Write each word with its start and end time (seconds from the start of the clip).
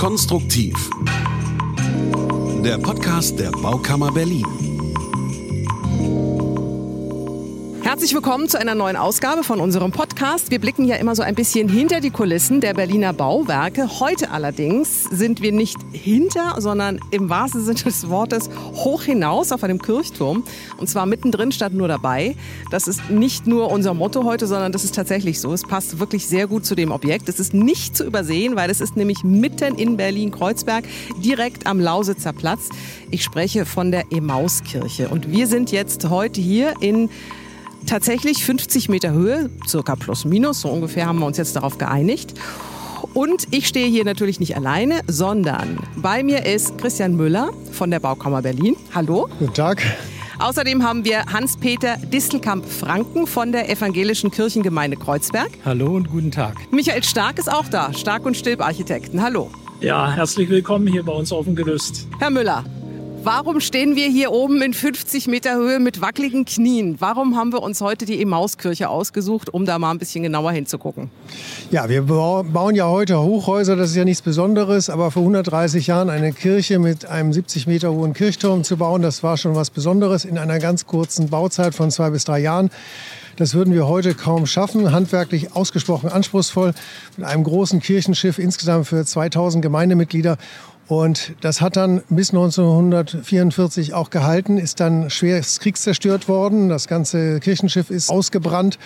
Konstruktiv. 0.00 0.72
Der 2.64 2.78
Podcast 2.78 3.38
der 3.38 3.50
Baukammer 3.50 4.10
Berlin. 4.10 4.69
Herzlich 7.90 8.14
willkommen 8.14 8.48
zu 8.48 8.56
einer 8.56 8.76
neuen 8.76 8.94
Ausgabe 8.94 9.42
von 9.42 9.58
unserem 9.58 9.90
Podcast. 9.90 10.52
Wir 10.52 10.60
blicken 10.60 10.84
ja 10.84 10.94
immer 10.94 11.16
so 11.16 11.22
ein 11.22 11.34
bisschen 11.34 11.68
hinter 11.68 11.98
die 11.98 12.12
Kulissen 12.12 12.60
der 12.60 12.72
Berliner 12.72 13.12
Bauwerke. 13.12 13.98
Heute 13.98 14.30
allerdings 14.30 15.02
sind 15.10 15.42
wir 15.42 15.50
nicht 15.50 15.76
hinter, 15.90 16.54
sondern 16.60 17.00
im 17.10 17.28
wahrsten 17.28 17.64
Sinne 17.64 17.80
des 17.80 18.08
Wortes 18.08 18.48
hoch 18.74 19.02
hinaus 19.02 19.50
auf 19.50 19.64
einem 19.64 19.82
Kirchturm. 19.82 20.44
Und 20.76 20.88
zwar 20.88 21.04
mittendrin 21.04 21.50
statt 21.50 21.72
nur 21.72 21.88
dabei. 21.88 22.36
Das 22.70 22.86
ist 22.86 23.10
nicht 23.10 23.48
nur 23.48 23.72
unser 23.72 23.92
Motto 23.92 24.22
heute, 24.22 24.46
sondern 24.46 24.70
das 24.70 24.84
ist 24.84 24.94
tatsächlich 24.94 25.40
so. 25.40 25.52
Es 25.52 25.62
passt 25.62 25.98
wirklich 25.98 26.28
sehr 26.28 26.46
gut 26.46 26.64
zu 26.64 26.76
dem 26.76 26.92
Objekt. 26.92 27.28
Es 27.28 27.40
ist 27.40 27.54
nicht 27.54 27.96
zu 27.96 28.04
übersehen, 28.04 28.54
weil 28.54 28.70
es 28.70 28.80
ist 28.80 28.96
nämlich 28.96 29.24
mitten 29.24 29.74
in 29.74 29.96
Berlin-Kreuzberg, 29.96 30.84
direkt 31.18 31.66
am 31.66 31.80
Lausitzer 31.80 32.32
Platz. 32.32 32.68
Ich 33.10 33.24
spreche 33.24 33.66
von 33.66 33.90
der 33.90 34.04
Emauskirche. 34.12 35.08
Und 35.08 35.32
wir 35.32 35.48
sind 35.48 35.72
jetzt 35.72 36.08
heute 36.08 36.40
hier 36.40 36.74
in 36.80 37.10
tatsächlich 37.86 38.44
50 38.44 38.88
Meter 38.88 39.12
Höhe, 39.12 39.50
circa 39.66 39.96
plus 39.96 40.24
minus, 40.24 40.60
so 40.60 40.68
ungefähr 40.68 41.06
haben 41.06 41.18
wir 41.18 41.26
uns 41.26 41.36
jetzt 41.36 41.56
darauf 41.56 41.78
geeinigt. 41.78 42.34
Und 43.14 43.48
ich 43.50 43.66
stehe 43.66 43.88
hier 43.88 44.04
natürlich 44.04 44.40
nicht 44.40 44.56
alleine, 44.56 45.00
sondern 45.06 45.78
bei 45.96 46.22
mir 46.22 46.44
ist 46.46 46.78
Christian 46.78 47.16
Müller 47.16 47.50
von 47.72 47.90
der 47.90 48.00
Baukammer 48.00 48.42
Berlin. 48.42 48.76
Hallo. 48.94 49.28
Guten 49.38 49.54
Tag. 49.54 49.82
Außerdem 50.38 50.82
haben 50.82 51.04
wir 51.04 51.26
Hans-Peter 51.26 51.96
Distelkamp-Franken 51.98 53.26
von 53.26 53.52
der 53.52 53.68
Evangelischen 53.68 54.30
Kirchengemeinde 54.30 54.96
Kreuzberg. 54.96 55.50
Hallo 55.64 55.96
und 55.96 56.08
guten 56.08 56.30
Tag. 56.30 56.56
Michael 56.70 57.02
Stark 57.02 57.38
ist 57.38 57.52
auch 57.52 57.68
da, 57.68 57.92
Stark 57.92 58.24
und 58.24 58.36
Stilp 58.36 58.62
Architekten. 58.62 59.22
Hallo. 59.22 59.50
Ja, 59.80 60.10
herzlich 60.10 60.48
willkommen 60.48 60.86
hier 60.86 61.02
bei 61.02 61.12
uns 61.12 61.32
auf 61.32 61.44
dem 61.44 61.56
Gelüst. 61.56 62.06
Herr 62.18 62.30
Müller, 62.30 62.64
Warum 63.22 63.60
stehen 63.60 63.96
wir 63.96 64.08
hier 64.08 64.32
oben 64.32 64.62
in 64.62 64.72
50 64.72 65.26
Meter 65.26 65.54
Höhe 65.54 65.78
mit 65.78 66.00
wackeligen 66.00 66.46
Knien? 66.46 66.96
Warum 67.00 67.36
haben 67.36 67.52
wir 67.52 67.62
uns 67.62 67.82
heute 67.82 68.06
die 68.06 68.20
Emauskirche 68.22 68.88
ausgesucht, 68.88 69.52
um 69.52 69.66
da 69.66 69.78
mal 69.78 69.90
ein 69.90 69.98
bisschen 69.98 70.22
genauer 70.22 70.52
hinzugucken? 70.52 71.10
Ja, 71.70 71.90
wir 71.90 72.02
bauen 72.02 72.74
ja 72.74 72.88
heute 72.88 73.20
Hochhäuser, 73.20 73.76
das 73.76 73.90
ist 73.90 73.96
ja 73.96 74.06
nichts 74.06 74.22
Besonderes, 74.22 74.88
aber 74.88 75.10
vor 75.10 75.20
130 75.20 75.86
Jahren 75.86 76.08
eine 76.08 76.32
Kirche 76.32 76.78
mit 76.78 77.04
einem 77.04 77.34
70 77.34 77.66
Meter 77.66 77.92
hohen 77.92 78.14
Kirchturm 78.14 78.64
zu 78.64 78.78
bauen, 78.78 79.02
das 79.02 79.22
war 79.22 79.36
schon 79.36 79.54
was 79.54 79.68
Besonderes 79.68 80.24
in 80.24 80.38
einer 80.38 80.58
ganz 80.58 80.86
kurzen 80.86 81.28
Bauzeit 81.28 81.74
von 81.74 81.90
zwei 81.90 82.08
bis 82.08 82.24
drei 82.24 82.38
Jahren. 82.38 82.70
Das 83.40 83.54
würden 83.54 83.72
wir 83.72 83.86
heute 83.86 84.14
kaum 84.14 84.44
schaffen. 84.44 84.92
Handwerklich 84.92 85.56
ausgesprochen 85.56 86.10
anspruchsvoll 86.10 86.74
mit 87.16 87.26
einem 87.26 87.42
großen 87.42 87.80
Kirchenschiff 87.80 88.38
insgesamt 88.38 88.86
für 88.86 89.02
2000 89.02 89.62
Gemeindemitglieder. 89.62 90.36
Und 90.90 91.36
das 91.40 91.60
hat 91.60 91.76
dann 91.76 92.02
bis 92.08 92.30
1944 92.30 93.94
auch 93.94 94.10
gehalten, 94.10 94.58
ist 94.58 94.80
dann 94.80 95.08
schwer 95.08 95.40
kriegszerstört 95.40 96.26
worden. 96.26 96.68
Das 96.68 96.88
ganze 96.88 97.38
Kirchenschiff 97.38 97.90
ist 97.90 98.10
ausgebrannt 98.10 98.76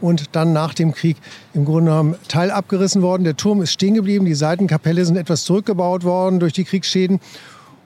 und 0.00 0.34
dann 0.34 0.54
nach 0.54 0.72
dem 0.72 0.94
Krieg 0.94 1.18
im 1.52 1.66
Grunde 1.66 1.90
genommen 1.90 2.14
Teil 2.26 2.50
abgerissen 2.50 3.02
worden. 3.02 3.24
Der 3.24 3.36
Turm 3.36 3.60
ist 3.60 3.70
stehen 3.70 3.92
geblieben, 3.92 4.24
die 4.24 4.34
Seitenkapelle 4.34 5.04
sind 5.04 5.18
etwas 5.18 5.44
zurückgebaut 5.44 6.04
worden 6.04 6.40
durch 6.40 6.54
die 6.54 6.64
Kriegsschäden. 6.64 7.20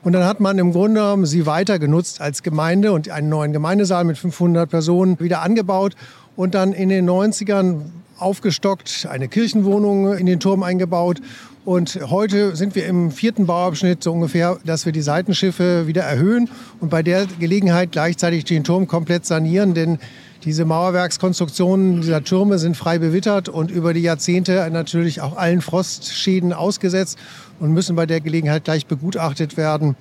Und 0.05 0.13
dann 0.13 0.23
hat 0.23 0.39
man 0.39 0.59
im 0.59 0.71
Grunde 0.71 1.01
genommen 1.01 1.27
sie 1.27 1.45
weiter 1.45 1.81
genutzt 1.81 2.21
als 2.21 2.45
Gemeinde 2.45 2.93
und 2.93 3.11
einen 3.11 3.29
neuen 3.29 3.53
Gemeindesaal 3.53 4.05
mit 4.05 4.17
500 4.17 4.71
Personen 4.71 5.19
wieder 5.19 5.43
angebaut 5.43 5.97
und 6.37 6.55
dann 6.55 6.73
in 6.73 6.89
den 6.89 7.11
90ern 7.11 7.81
aufgestockt, 8.19 9.07
eine 9.11 9.29
Kirchenwohnung 9.29 10.15
in 10.15 10.27
den 10.27 10.41
Turm 10.41 10.63
eingebaut 10.63 11.21
und 11.67 11.99
heute 12.11 12.55
sind 12.55 12.77
wir 12.77 12.87
im 12.87 13.11
vierten 13.11 13.47
Bauabschnitt 13.47 14.01
so 14.05 14.13
ungefähr, 14.13 14.57
dass 14.65 14.87
wir 14.87 14.93
die 14.93 15.03
Seitenschiffe 15.03 15.89
wieder 15.89 16.03
erhöhen 16.03 16.49
und 16.81 16.91
bei 16.91 17.03
der 17.03 17.27
Gelegenheit 17.27 17.91
gleichzeitig 17.91 18.45
den 18.45 18.63
Turm 18.63 18.87
komplett 18.87 19.27
sanieren, 19.27 19.75
denn 19.75 19.99
diese 20.45 20.65
Mauerwerkskonstruktionen 20.65 22.03
dieser 22.03 22.23
Türme 22.23 22.59
sind 22.61 22.77
frei 22.77 23.01
bewittert 23.01 23.49
und 23.49 23.73
über 23.73 23.95
die 23.95 24.03
Jahrzehnte 24.03 24.69
natürlich 24.71 25.21
auch 25.21 25.37
allen 25.37 25.61
Frostschäden 25.61 26.53
ausgesetzt 26.53 27.19
und 27.59 27.73
müssen 27.73 27.97
bei 27.97 28.07
der 28.07 28.21
Gelegenheit 28.21 28.63
gleich 28.63 28.87
begutachtet 28.87 29.57
werden. 29.57 29.97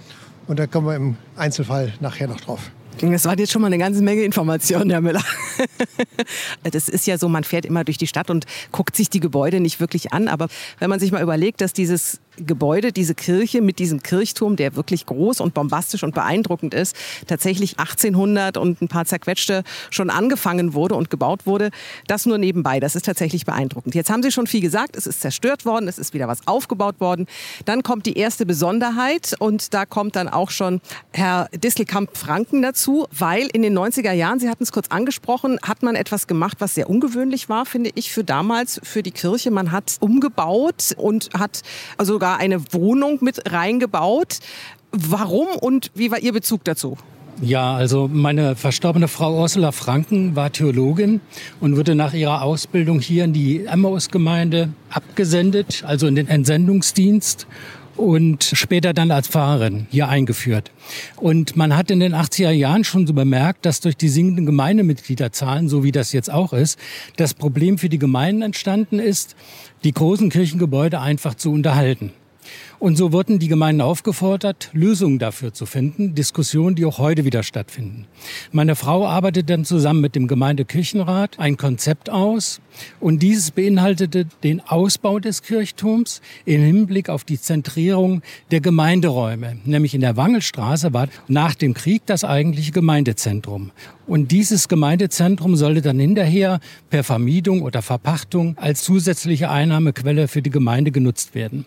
Und 0.45 0.59
da 0.59 0.67
kommen 0.67 0.85
wir 0.85 0.95
im 0.95 1.17
Einzelfall 1.35 1.93
nachher 1.99 2.27
noch 2.27 2.41
drauf. 2.41 2.69
Das 3.01 3.25
war 3.25 3.37
jetzt 3.37 3.51
schon 3.51 3.61
mal 3.61 3.67
eine 3.67 3.77
ganze 3.77 4.01
Menge 4.01 4.23
Informationen, 4.23 4.89
Herr 4.89 5.01
Müller. 5.01 5.23
Das 6.63 6.89
ist 6.89 7.05
ja 7.05 7.17
so, 7.17 7.29
man 7.29 7.43
fährt 7.43 7.65
immer 7.65 7.83
durch 7.83 7.97
die 7.97 8.07
Stadt 8.07 8.29
und 8.29 8.45
guckt 8.71 8.95
sich 8.95 9.09
die 9.09 9.19
Gebäude 9.19 9.59
nicht 9.59 9.79
wirklich 9.79 10.13
an. 10.13 10.27
Aber 10.27 10.47
wenn 10.79 10.89
man 10.89 10.99
sich 10.99 11.11
mal 11.11 11.21
überlegt, 11.21 11.61
dass 11.61 11.73
dieses 11.73 12.19
Gebäude, 12.37 12.91
diese 12.91 13.15
Kirche 13.15 13.61
mit 13.61 13.79
diesem 13.79 14.03
Kirchturm, 14.03 14.55
der 14.55 14.75
wirklich 14.75 15.05
groß 15.05 15.39
und 15.39 15.53
bombastisch 15.53 16.03
und 16.03 16.13
beeindruckend 16.15 16.73
ist, 16.73 16.95
tatsächlich 17.27 17.79
1800 17.79 18.57
und 18.57 18.81
ein 18.81 18.87
paar 18.87 19.05
zerquetschte 19.05 19.63
schon 19.89 20.09
angefangen 20.09 20.73
wurde 20.73 20.95
und 20.95 21.09
gebaut 21.09 21.45
wurde. 21.45 21.69
Das 22.07 22.25
nur 22.25 22.37
nebenbei. 22.37 22.79
Das 22.79 22.95
ist 22.95 23.05
tatsächlich 23.05 23.45
beeindruckend. 23.45 23.95
Jetzt 23.95 24.09
haben 24.09 24.23
Sie 24.23 24.31
schon 24.31 24.47
viel 24.47 24.61
gesagt. 24.61 24.95
Es 24.95 25.07
ist 25.07 25.21
zerstört 25.21 25.65
worden. 25.65 25.87
Es 25.87 25.97
ist 25.97 26.13
wieder 26.13 26.27
was 26.27 26.47
aufgebaut 26.47 26.99
worden. 26.99 27.27
Dann 27.65 27.83
kommt 27.83 28.05
die 28.05 28.17
erste 28.17 28.45
Besonderheit 28.45 29.35
und 29.39 29.73
da 29.73 29.85
kommt 29.85 30.15
dann 30.15 30.27
auch 30.27 30.49
schon 30.49 30.81
Herr 31.13 31.47
Distelkamp-Franken 31.53 32.61
dazu, 32.61 32.84
weil 33.17 33.47
in 33.53 33.61
den 33.61 33.77
90er 33.77 34.11
Jahren, 34.11 34.39
Sie 34.39 34.49
hatten 34.49 34.63
es 34.63 34.71
kurz 34.71 34.87
angesprochen, 34.89 35.57
hat 35.61 35.83
man 35.83 35.95
etwas 35.95 36.27
gemacht, 36.27 36.57
was 36.59 36.75
sehr 36.75 36.89
ungewöhnlich 36.89 37.49
war, 37.49 37.65
finde 37.65 37.91
ich, 37.95 38.11
für 38.11 38.23
damals, 38.23 38.81
für 38.83 39.03
die 39.03 39.11
Kirche. 39.11 39.51
Man 39.51 39.71
hat 39.71 39.97
umgebaut 40.01 40.93
und 40.97 41.29
hat 41.33 41.61
sogar 42.03 42.25
sogar 42.25 42.39
eine 42.39 42.73
Wohnung 42.73 43.19
mit 43.21 43.51
reingebaut. 43.51 44.39
Warum 44.91 45.47
und 45.59 45.91
wie 45.93 46.09
war 46.09 46.19
Ihr 46.19 46.33
Bezug 46.33 46.63
dazu? 46.63 46.97
Ja, 47.41 47.75
also 47.75 48.09
meine 48.11 48.55
verstorbene 48.55 49.09
Frau 49.09 49.41
Ursula 49.41 49.71
Franken 49.73 50.35
war 50.35 50.51
Theologin 50.51 51.19
und 51.59 51.75
wurde 51.75 51.93
nach 51.93 52.13
ihrer 52.13 52.41
Ausbildung 52.41 53.01
hier 53.01 53.25
in 53.25 53.33
die 53.33 53.65
Emmaus-Gemeinde 53.65 54.69
abgesendet, 54.89 55.83
also 55.85 56.07
in 56.07 56.15
den 56.15 56.29
Entsendungsdienst 56.29 57.45
und 57.97 58.43
später 58.43 58.93
dann 58.93 59.11
als 59.11 59.27
Pfarrerin 59.27 59.87
hier 59.89 60.09
eingeführt. 60.09 60.71
Und 61.17 61.55
man 61.55 61.75
hat 61.75 61.91
in 61.91 61.99
den 61.99 62.13
80er 62.13 62.51
Jahren 62.51 62.83
schon 62.83 63.07
so 63.07 63.13
bemerkt, 63.13 63.65
dass 63.65 63.79
durch 63.79 63.97
die 63.97 64.09
sinkenden 64.09 64.45
Gemeindemitgliederzahlen, 64.45 65.69
so 65.69 65.83
wie 65.83 65.91
das 65.91 66.13
jetzt 66.13 66.31
auch 66.31 66.53
ist, 66.53 66.79
das 67.17 67.33
Problem 67.33 67.77
für 67.77 67.89
die 67.89 67.99
Gemeinden 67.99 68.41
entstanden 68.41 68.99
ist, 68.99 69.35
die 69.83 69.93
großen 69.93 70.29
Kirchengebäude 70.29 70.99
einfach 70.99 71.35
zu 71.35 71.51
unterhalten. 71.51 72.11
Und 72.79 72.97
so 72.97 73.11
wurden 73.11 73.39
die 73.39 73.47
Gemeinden 73.47 73.81
aufgefordert, 73.81 74.69
Lösungen 74.73 75.19
dafür 75.19 75.53
zu 75.53 75.65
finden, 75.65 76.15
Diskussionen, 76.15 76.75
die 76.75 76.85
auch 76.85 76.97
heute 76.97 77.25
wieder 77.25 77.43
stattfinden. 77.43 78.05
Meine 78.51 78.75
Frau 78.75 79.07
arbeitet 79.07 79.49
dann 79.49 79.65
zusammen 79.65 80.01
mit 80.01 80.15
dem 80.15 80.27
Gemeindekirchenrat 80.27 81.39
ein 81.39 81.57
Konzept 81.57 82.09
aus 82.09 82.61
und 82.99 83.23
dieses 83.23 83.51
beinhaltete 83.51 84.25
den 84.43 84.61
Ausbau 84.61 85.19
des 85.19 85.41
Kirchturms 85.41 86.21
im 86.45 86.61
Hinblick 86.61 87.09
auf 87.09 87.23
die 87.23 87.39
Zentrierung 87.39 88.21
der 88.51 88.61
Gemeinderäume. 88.61 89.57
Nämlich 89.65 89.95
in 89.95 90.01
der 90.01 90.17
Wangelstraße 90.17 90.93
war 90.93 91.07
nach 91.27 91.55
dem 91.55 91.73
Krieg 91.73 92.05
das 92.05 92.23
eigentliche 92.23 92.71
Gemeindezentrum. 92.71 93.71
Und 94.07 94.31
dieses 94.31 94.67
Gemeindezentrum 94.67 95.55
sollte 95.55 95.81
dann 95.81 95.99
hinterher 95.99 96.59
per 96.89 97.03
Vermietung 97.03 97.61
oder 97.61 97.81
Verpachtung 97.81 98.57
als 98.57 98.83
zusätzliche 98.83 99.49
Einnahmequelle 99.49 100.27
für 100.27 100.41
die 100.41 100.51
Gemeinde 100.51 100.91
genutzt 100.91 101.33
werden. 101.33 101.65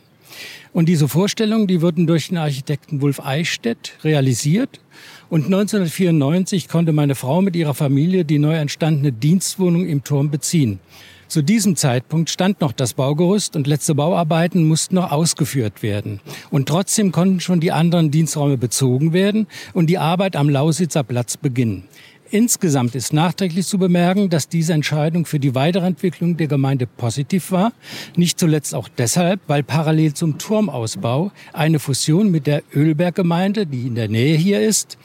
Und 0.73 0.89
diese 0.89 1.09
Vorstellungen, 1.09 1.67
die 1.67 1.83
wurden 1.83 2.07
durch 2.07 2.29
den 2.29 2.39
Architekten 2.39 3.01
Wolf 3.01 3.21
Eichstätt 3.21 3.93
realisiert. 4.05 4.81
Und 5.31 5.47
1994 5.47 6.69
konnte 6.69 6.93
meine 6.93 7.15
Frau 7.15 7.43
mit 7.43 7.57
ihrer 7.57 7.75
Familie 7.75 8.25
die 8.25 8.39
neu 8.39 8.57
entstandene 8.57 9.13
Dienstwohnung 9.13 9.87
im 9.87 10.05
Turm 10.05 10.31
beziehen. 10.31 10.81
Zu 11.29 11.43
diesem 11.43 11.77
Zeitpunkt 11.77 12.31
stand 12.31 12.63
noch 12.63 12.73
das 12.73 12.95
Baugerüst 12.95 13.55
und 13.55 13.67
letzte 13.67 13.95
Bauarbeiten 13.95 14.67
mussten 14.67 14.95
noch 14.95 15.13
ausgeführt 15.13 15.83
werden. 15.83 16.21
Und 16.51 16.69
trotzdem 16.69 17.13
konnten 17.13 17.41
schon 17.41 17.61
die 17.61 17.71
anderen 17.71 18.11
Diensträume 18.11 18.57
bezogen 18.57 19.13
werden 19.13 19.47
und 19.75 19.89
die 19.89 19.99
Arbeit 19.99 20.37
am 20.37 20.49
Lausitzer 20.49 21.05
Platz 21.05 21.37
beginnen. 21.37 21.85
Insgesamt 22.31 22.95
ist 22.95 23.15
nachträglich 23.15 23.67
zu 23.67 23.79
bemerken, 23.79 24.29
dass 24.29 24.49
diese 24.49 24.75
Entscheidung 24.75 25.25
für 25.25 25.41
die 25.41 25.55
Weiterentwicklung 25.55 26.37
der 26.37 26.47
Gemeinde 26.47 26.87
positiv 26.87 27.53
war. 27.53 27.73
Nicht 28.17 28.39
zuletzt 28.39 28.75
auch 28.75 28.89
deshalb, 28.89 29.41
weil 29.47 29.63
parallel 29.63 30.13
zum 30.13 30.37
Turmausbau 30.37 31.33
eine 31.55 31.79
Fusion 31.79 32.31
mit 32.31 32.47
der 32.47 32.63
Ölberggemeinde, 32.75 33.65
die 33.65 33.87
in 33.87 33.95
der 33.95 34.09
Nähe 34.09 34.37
hier 34.37 34.61
ist, 34.61 34.99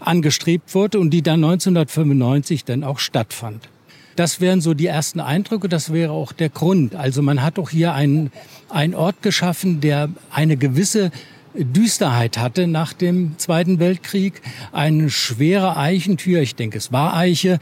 angestrebt 0.00 0.74
wurde 0.74 0.98
und 1.00 1.10
die 1.10 1.22
dann 1.22 1.42
1995 1.42 2.66
dann 2.66 2.84
auch 2.84 2.98
stattfand. 2.98 3.70
Das 4.14 4.42
wären 4.42 4.60
so 4.60 4.74
die 4.74 4.86
ersten 4.86 5.20
Eindrücke, 5.20 5.70
das 5.70 5.94
wäre 5.94 6.12
auch 6.12 6.32
der 6.32 6.50
Grund. 6.50 6.94
Also 6.94 7.22
man 7.22 7.42
hat 7.42 7.56
doch 7.56 7.70
hier 7.70 7.94
einen, 7.94 8.30
einen 8.68 8.94
Ort 8.94 9.22
geschaffen, 9.22 9.80
der 9.80 10.10
eine 10.30 10.58
gewisse 10.58 11.10
Düsterheit 11.58 12.38
hatte 12.38 12.66
nach 12.66 12.92
dem 12.92 13.38
Zweiten 13.38 13.78
Weltkrieg. 13.78 14.40
Eine 14.72 15.10
schwere 15.10 15.76
Eichentür, 15.76 16.40
ich 16.40 16.54
denke, 16.54 16.78
es 16.78 16.92
war 16.92 17.16
Eiche. 17.16 17.58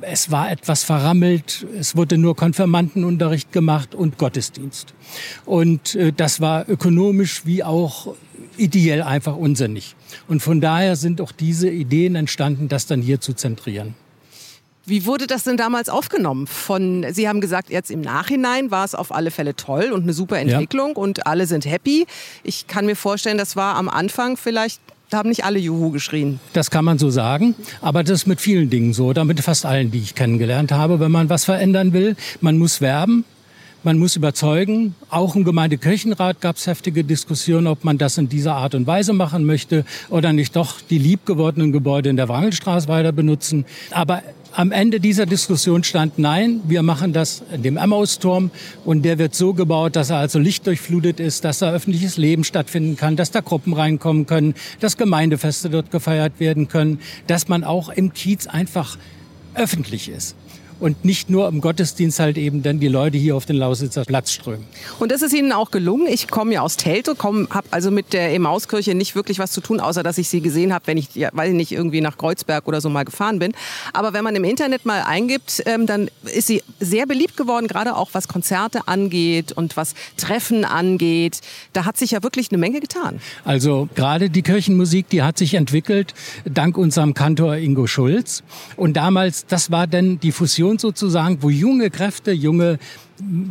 Es 0.00 0.30
war 0.30 0.50
etwas 0.50 0.84
verrammelt. 0.84 1.66
Es 1.78 1.96
wurde 1.96 2.18
nur 2.18 2.36
Konfirmandenunterricht 2.36 3.52
gemacht 3.52 3.94
und 3.94 4.18
Gottesdienst. 4.18 4.94
Und 5.44 5.94
äh, 5.94 6.12
das 6.12 6.40
war 6.40 6.68
ökonomisch 6.68 7.44
wie 7.44 7.62
auch 7.62 8.14
ideell 8.56 9.02
einfach 9.02 9.36
unsinnig. 9.36 9.94
Und 10.26 10.40
von 10.40 10.60
daher 10.60 10.96
sind 10.96 11.20
auch 11.20 11.32
diese 11.32 11.70
Ideen 11.70 12.14
entstanden, 12.14 12.68
das 12.68 12.86
dann 12.86 13.02
hier 13.02 13.20
zu 13.20 13.34
zentrieren. 13.34 13.94
Wie 14.88 15.04
wurde 15.04 15.26
das 15.26 15.44
denn 15.44 15.58
damals 15.58 15.90
aufgenommen? 15.90 16.46
Von, 16.46 17.04
Sie 17.10 17.28
haben 17.28 17.42
gesagt, 17.42 17.68
jetzt 17.68 17.90
im 17.90 18.00
Nachhinein 18.00 18.70
war 18.70 18.86
es 18.86 18.94
auf 18.94 19.14
alle 19.14 19.30
Fälle 19.30 19.54
toll 19.54 19.90
und 19.92 20.04
eine 20.04 20.14
super 20.14 20.38
Entwicklung 20.38 20.90
ja. 20.90 20.96
und 20.96 21.26
alle 21.26 21.46
sind 21.46 21.66
happy. 21.66 22.06
Ich 22.42 22.66
kann 22.68 22.86
mir 22.86 22.96
vorstellen, 22.96 23.36
das 23.36 23.54
war 23.54 23.76
am 23.76 23.88
Anfang 23.88 24.36
vielleicht 24.36 24.80
da 25.10 25.16
haben 25.16 25.30
nicht 25.30 25.44
alle 25.44 25.58
Juhu 25.58 25.90
geschrien. 25.90 26.38
Das 26.52 26.70
kann 26.70 26.84
man 26.84 26.98
so 26.98 27.08
sagen, 27.08 27.54
aber 27.80 28.02
das 28.04 28.20
ist 28.20 28.26
mit 28.26 28.42
vielen 28.42 28.68
Dingen 28.68 28.92
so, 28.92 29.14
damit 29.14 29.40
fast 29.40 29.64
allen, 29.64 29.90
die 29.90 30.00
ich 30.00 30.14
kennengelernt 30.14 30.70
habe. 30.70 31.00
Wenn 31.00 31.10
man 31.10 31.30
was 31.30 31.46
verändern 31.46 31.94
will, 31.94 32.14
man 32.42 32.58
muss 32.58 32.82
werben, 32.82 33.24
man 33.84 33.98
muss 33.98 34.16
überzeugen. 34.16 34.94
Auch 35.08 35.34
im 35.34 35.44
Gemeindekirchenrat 35.44 36.42
gab 36.42 36.56
es 36.56 36.66
heftige 36.66 37.04
Diskussionen, 37.04 37.68
ob 37.68 37.84
man 37.84 37.96
das 37.96 38.18
in 38.18 38.28
dieser 38.28 38.54
Art 38.54 38.74
und 38.74 38.86
Weise 38.86 39.12
machen 39.12 39.44
möchte 39.44 39.84
oder 40.10 40.32
nicht 40.32 40.56
doch 40.56 40.80
die 40.80 40.98
liebgewordenen 40.98 41.72
Gebäude 41.72 42.10
in 42.10 42.16
der 42.16 42.28
Wrangelstraße 42.28 42.88
weiter 42.88 43.12
benutzen. 43.12 43.64
Aber 43.90 44.22
am 44.52 44.72
Ende 44.72 45.00
dieser 45.00 45.26
Diskussion 45.26 45.84
stand, 45.84 46.18
nein, 46.18 46.60
wir 46.64 46.82
machen 46.82 47.12
das 47.12 47.42
in 47.52 47.62
dem 47.62 47.76
Emmausturm 47.76 48.50
und 48.84 49.02
der 49.02 49.18
wird 49.18 49.34
so 49.34 49.54
gebaut, 49.54 49.96
dass 49.96 50.10
er 50.10 50.16
also 50.16 50.38
lichtdurchflutet 50.38 51.20
ist, 51.20 51.44
dass 51.44 51.58
da 51.58 51.72
öffentliches 51.72 52.16
Leben 52.16 52.44
stattfinden 52.44 52.96
kann, 52.96 53.16
dass 53.16 53.30
da 53.30 53.40
Gruppen 53.40 53.72
reinkommen 53.72 54.26
können, 54.26 54.54
dass 54.80 54.96
Gemeindefeste 54.96 55.70
dort 55.70 55.90
gefeiert 55.90 56.40
werden 56.40 56.68
können, 56.68 57.00
dass 57.26 57.48
man 57.48 57.64
auch 57.64 57.88
im 57.88 58.12
Kiez 58.12 58.46
einfach 58.46 58.98
öffentlich 59.54 60.08
ist 60.08 60.34
und 60.80 61.04
nicht 61.04 61.30
nur 61.30 61.48
im 61.48 61.60
Gottesdienst 61.60 62.20
halt 62.20 62.38
eben 62.38 62.62
dann 62.62 62.80
die 62.80 62.88
Leute 62.88 63.18
hier 63.18 63.36
auf 63.36 63.46
den 63.46 63.56
Lausitzer 63.56 64.04
Platz 64.04 64.32
strömen. 64.32 64.66
Und 64.98 65.12
das 65.12 65.22
ist 65.22 65.32
Ihnen 65.32 65.52
auch 65.52 65.70
gelungen. 65.70 66.06
Ich 66.06 66.28
komme 66.28 66.54
ja 66.54 66.62
aus 66.62 66.76
Telte, 66.76 67.16
habe 67.18 67.68
also 67.70 67.90
mit 67.90 68.12
der 68.12 68.34
Emauskirche 68.34 68.94
nicht 68.94 69.14
wirklich 69.14 69.38
was 69.38 69.52
zu 69.52 69.60
tun, 69.60 69.80
außer 69.80 70.02
dass 70.02 70.18
ich 70.18 70.28
sie 70.28 70.40
gesehen 70.40 70.72
habe, 70.72 70.86
wenn 70.86 70.98
ich, 70.98 71.14
ja, 71.14 71.30
weil 71.32 71.50
ich 71.50 71.54
nicht 71.54 71.72
irgendwie 71.72 72.00
nach 72.00 72.18
Kreuzberg 72.18 72.68
oder 72.68 72.80
so 72.80 72.88
mal 72.88 73.04
gefahren 73.04 73.38
bin. 73.38 73.52
Aber 73.92 74.12
wenn 74.12 74.24
man 74.24 74.36
im 74.36 74.44
Internet 74.44 74.84
mal 74.84 75.02
eingibt, 75.02 75.62
ähm, 75.66 75.86
dann 75.86 76.10
ist 76.24 76.46
sie 76.46 76.62
sehr 76.80 77.06
beliebt 77.06 77.36
geworden, 77.36 77.66
gerade 77.66 77.96
auch 77.96 78.10
was 78.12 78.28
Konzerte 78.28 78.86
angeht 78.86 79.52
und 79.52 79.76
was 79.76 79.94
Treffen 80.16 80.64
angeht. 80.64 81.40
Da 81.72 81.84
hat 81.84 81.96
sich 81.96 82.12
ja 82.12 82.22
wirklich 82.22 82.50
eine 82.50 82.58
Menge 82.58 82.80
getan. 82.80 83.20
Also 83.44 83.88
gerade 83.94 84.30
die 84.30 84.42
Kirchenmusik, 84.42 85.08
die 85.08 85.22
hat 85.22 85.38
sich 85.38 85.54
entwickelt 85.54 86.14
dank 86.44 86.76
unserem 86.76 87.14
Kantor 87.14 87.56
Ingo 87.56 87.86
Schulz. 87.86 88.42
Und 88.76 88.96
damals, 88.96 89.46
das 89.46 89.70
war 89.70 89.86
dann 89.86 90.20
die 90.20 90.32
Fusion 90.32 90.67
Generation 90.68 90.78
sozusagen, 90.78 91.38
wo 91.40 91.50
junge 91.50 91.90
Kräfte, 91.90 92.32
junge 92.32 92.78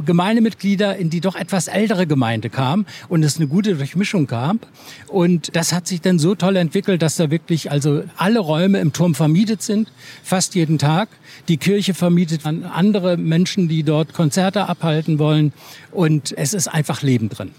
Gemeindemitglieder 0.05 0.97
in 0.97 1.09
die 1.09 1.21
doch 1.21 1.35
etwas 1.35 1.67
ältere 1.67 2.07
Gemeinde 2.07 2.49
kamen 2.49 2.85
und 3.09 3.23
es 3.23 3.37
eine 3.37 3.47
gute 3.47 3.75
Durchmischung 3.75 4.27
gab. 4.27 4.67
Und 5.07 5.55
das 5.55 5.73
hat 5.73 5.87
sich 5.87 6.01
dann 6.01 6.19
so 6.19 6.35
toll 6.35 6.55
entwickelt, 6.55 7.01
dass 7.01 7.15
da 7.15 7.31
wirklich 7.31 7.71
also 7.71 8.03
alle 8.15 8.39
Räume 8.39 8.79
im 8.79 8.93
Turm 8.93 9.15
vermietet 9.15 9.61
sind, 9.61 9.91
fast 10.23 10.55
jeden 10.55 10.77
Tag. 10.77 11.09
Die 11.47 11.57
Kirche 11.57 11.93
vermietet 11.93 12.45
an 12.45 12.63
andere 12.63 13.17
Menschen, 13.17 13.67
die 13.67 13.83
dort 13.83 14.13
Konzerte 14.13 14.67
abhalten 14.67 15.19
wollen. 15.19 15.53
Und 15.91 16.33
es 16.37 16.53
ist 16.53 16.67
einfach 16.67 17.01
Leben 17.01 17.29
drin. 17.29 17.51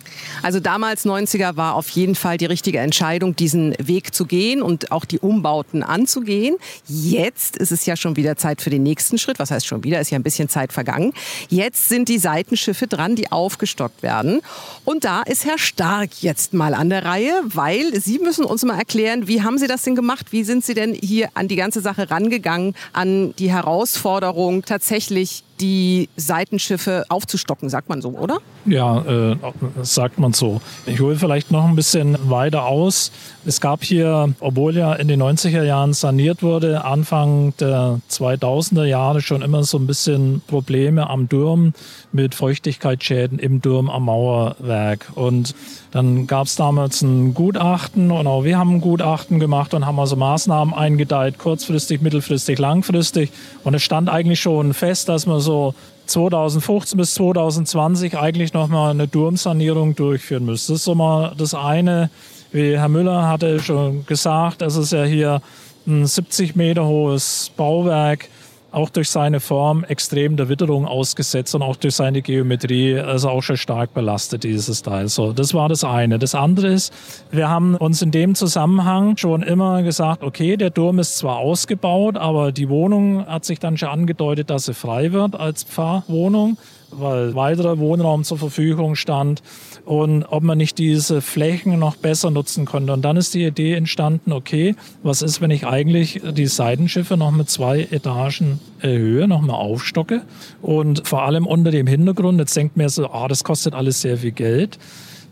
Also 0.42 0.60
damals 0.60 1.04
90er 1.04 1.56
war 1.56 1.74
auf 1.74 1.88
jeden 1.90 2.14
Fall 2.14 2.36
die 2.36 2.44
richtige 2.44 2.78
Entscheidung, 2.78 3.34
diesen 3.34 3.74
Weg 3.78 4.14
zu 4.14 4.26
gehen 4.26 4.62
und 4.62 4.92
auch 4.92 5.04
die 5.04 5.18
Umbauten 5.18 5.82
anzugehen. 5.82 6.56
Jetzt 6.86 7.56
ist 7.56 7.72
es 7.72 7.84
ja 7.86 7.96
schon 7.96 8.16
wieder 8.16 8.36
Zeit 8.36 8.60
für 8.60 8.70
den 8.70 8.82
nächsten 8.82 9.18
Schritt. 9.18 9.38
Was 9.38 9.50
heißt 9.50 9.66
schon 9.66 9.82
wieder? 9.82 10.00
Ist 10.00 10.10
ja 10.10 10.18
ein 10.18 10.22
bisschen 10.22 10.48
Zeit 10.48 10.72
vergangen. 10.72 11.12
Jetzt 11.48 11.88
sind 11.88 11.97
die 12.04 12.18
Seitenschiffe 12.18 12.86
dran, 12.86 13.16
die 13.16 13.32
aufgestockt 13.32 14.02
werden. 14.02 14.40
Und 14.84 15.04
da 15.04 15.22
ist 15.22 15.44
Herr 15.44 15.58
Stark 15.58 16.22
jetzt 16.22 16.54
mal 16.54 16.74
an 16.74 16.90
der 16.90 17.04
Reihe, 17.04 17.40
weil 17.44 17.98
Sie 18.00 18.18
müssen 18.18 18.44
uns 18.44 18.64
mal 18.64 18.78
erklären, 18.78 19.28
wie 19.28 19.42
haben 19.42 19.58
Sie 19.58 19.66
das 19.66 19.82
denn 19.82 19.94
gemacht? 19.94 20.26
Wie 20.30 20.44
sind 20.44 20.64
Sie 20.64 20.74
denn 20.74 20.94
hier 20.94 21.28
an 21.34 21.48
die 21.48 21.56
ganze 21.56 21.80
Sache 21.80 22.10
rangegangen, 22.10 22.74
an 22.92 23.34
die 23.36 23.50
Herausforderung, 23.50 24.64
tatsächlich 24.64 25.44
die 25.60 26.08
Seitenschiffe 26.16 27.04
aufzustocken, 27.08 27.68
sagt 27.68 27.88
man 27.88 28.00
so, 28.00 28.10
oder? 28.10 28.38
Ja, 28.64 29.30
äh, 29.30 29.36
sagt 29.82 30.18
man 30.18 30.32
so. 30.32 30.60
Ich 30.86 31.00
hole 31.00 31.16
vielleicht 31.16 31.50
noch 31.50 31.64
ein 31.64 31.76
bisschen 31.76 32.16
weiter 32.28 32.66
aus. 32.66 33.12
Es 33.44 33.60
gab 33.60 33.82
hier, 33.82 34.34
obwohl 34.40 34.76
ja 34.76 34.92
in 34.94 35.08
den 35.08 35.22
90er 35.22 35.62
Jahren 35.62 35.92
saniert 35.94 36.42
wurde, 36.42 36.84
Anfang 36.84 37.54
der 37.58 38.00
2000er 38.10 38.84
Jahre 38.84 39.20
schon 39.20 39.42
immer 39.42 39.64
so 39.64 39.78
ein 39.78 39.86
bisschen 39.86 40.42
Probleme 40.46 41.08
am 41.08 41.28
Turm 41.28 41.72
mit 42.12 42.34
Feuchtigkeitsschäden 42.34 43.38
im 43.38 43.62
Turm 43.62 43.90
am 43.90 44.04
Mauerwerk. 44.04 45.10
Und 45.14 45.54
dann 45.90 46.26
gab 46.26 46.46
es 46.46 46.56
damals 46.56 47.00
ein 47.02 47.32
Gutachten 47.32 48.10
und 48.10 48.26
auch 48.26 48.44
wir 48.44 48.58
haben 48.58 48.76
ein 48.76 48.80
Gutachten 48.80 49.40
gemacht 49.40 49.72
und 49.72 49.86
haben 49.86 49.98
also 49.98 50.16
Maßnahmen 50.16 50.74
eingedeiht, 50.74 51.38
kurzfristig, 51.38 52.02
mittelfristig, 52.02 52.58
langfristig. 52.58 53.30
Und 53.64 53.74
es 53.74 53.82
stand 53.82 54.10
eigentlich 54.10 54.40
schon 54.40 54.74
fest, 54.74 55.08
dass 55.08 55.26
man 55.26 55.40
so 55.40 55.74
2015 56.06 56.96
bis 56.96 57.14
2020 57.14 58.18
eigentlich 58.18 58.52
nochmal 58.52 58.90
eine 58.90 59.10
Turmsanierung 59.10 59.94
durchführen 59.94 60.44
müsste. 60.44 60.72
Das 60.72 60.80
ist 60.80 60.84
so 60.84 60.94
mal 60.94 61.34
das 61.36 61.54
eine. 61.54 62.10
Wie 62.52 62.78
Herr 62.78 62.88
Müller 62.88 63.28
hatte 63.28 63.60
schon 63.60 64.06
gesagt, 64.06 64.62
es 64.62 64.76
ist 64.76 64.92
ja 64.92 65.04
hier 65.04 65.42
ein 65.86 66.06
70 66.06 66.56
Meter 66.56 66.86
hohes 66.86 67.50
Bauwerk 67.56 68.28
auch 68.70 68.90
durch 68.90 69.10
seine 69.10 69.40
Form 69.40 69.84
extrem 69.84 70.36
der 70.36 70.48
Witterung 70.48 70.86
ausgesetzt 70.86 71.54
und 71.54 71.62
auch 71.62 71.76
durch 71.76 71.94
seine 71.94 72.22
Geometrie 72.22 72.98
also 72.98 73.30
auch 73.30 73.42
schon 73.42 73.56
stark 73.56 73.94
belastet, 73.94 74.44
dieses 74.44 74.82
Teil. 74.82 75.08
So, 75.08 75.32
das 75.32 75.54
war 75.54 75.68
das 75.68 75.84
eine. 75.84 76.18
Das 76.18 76.34
andere 76.34 76.68
ist, 76.68 76.92
wir 77.30 77.48
haben 77.48 77.76
uns 77.76 78.02
in 78.02 78.10
dem 78.10 78.34
Zusammenhang 78.34 79.16
schon 79.16 79.42
immer 79.42 79.82
gesagt, 79.82 80.22
okay, 80.22 80.56
der 80.56 80.72
Turm 80.74 80.98
ist 80.98 81.16
zwar 81.16 81.38
ausgebaut, 81.38 82.16
aber 82.16 82.52
die 82.52 82.68
Wohnung 82.68 83.26
hat 83.26 83.44
sich 83.44 83.58
dann 83.58 83.76
schon 83.76 83.88
angedeutet, 83.88 84.50
dass 84.50 84.66
sie 84.66 84.74
frei 84.74 85.12
wird 85.12 85.34
als 85.34 85.64
Pfarrwohnung 85.64 86.58
weil 86.90 87.34
weiterer 87.34 87.78
Wohnraum 87.78 88.24
zur 88.24 88.38
Verfügung 88.38 88.94
stand 88.94 89.42
und 89.84 90.24
ob 90.24 90.42
man 90.42 90.58
nicht 90.58 90.78
diese 90.78 91.20
Flächen 91.20 91.78
noch 91.78 91.96
besser 91.96 92.30
nutzen 92.30 92.64
konnte. 92.64 92.92
Und 92.92 93.02
dann 93.02 93.16
ist 93.16 93.34
die 93.34 93.44
Idee 93.44 93.74
entstanden, 93.74 94.32
okay, 94.32 94.74
was 95.02 95.22
ist, 95.22 95.40
wenn 95.40 95.50
ich 95.50 95.66
eigentlich 95.66 96.20
die 96.32 96.46
Seitenschiffe 96.46 97.16
noch 97.16 97.30
mit 97.30 97.48
zwei 97.50 97.88
Etagen 97.90 98.60
erhöhe, 98.80 99.28
nochmal 99.28 99.56
aufstocke 99.56 100.22
und 100.62 101.06
vor 101.06 101.22
allem 101.22 101.46
unter 101.46 101.70
dem 101.70 101.86
Hintergrund, 101.86 102.38
jetzt 102.38 102.56
denkt 102.56 102.76
mir 102.76 102.88
so, 102.88 103.10
ah, 103.10 103.28
das 103.28 103.44
kostet 103.44 103.74
alles 103.74 104.00
sehr 104.00 104.18
viel 104.18 104.32
Geld. 104.32 104.78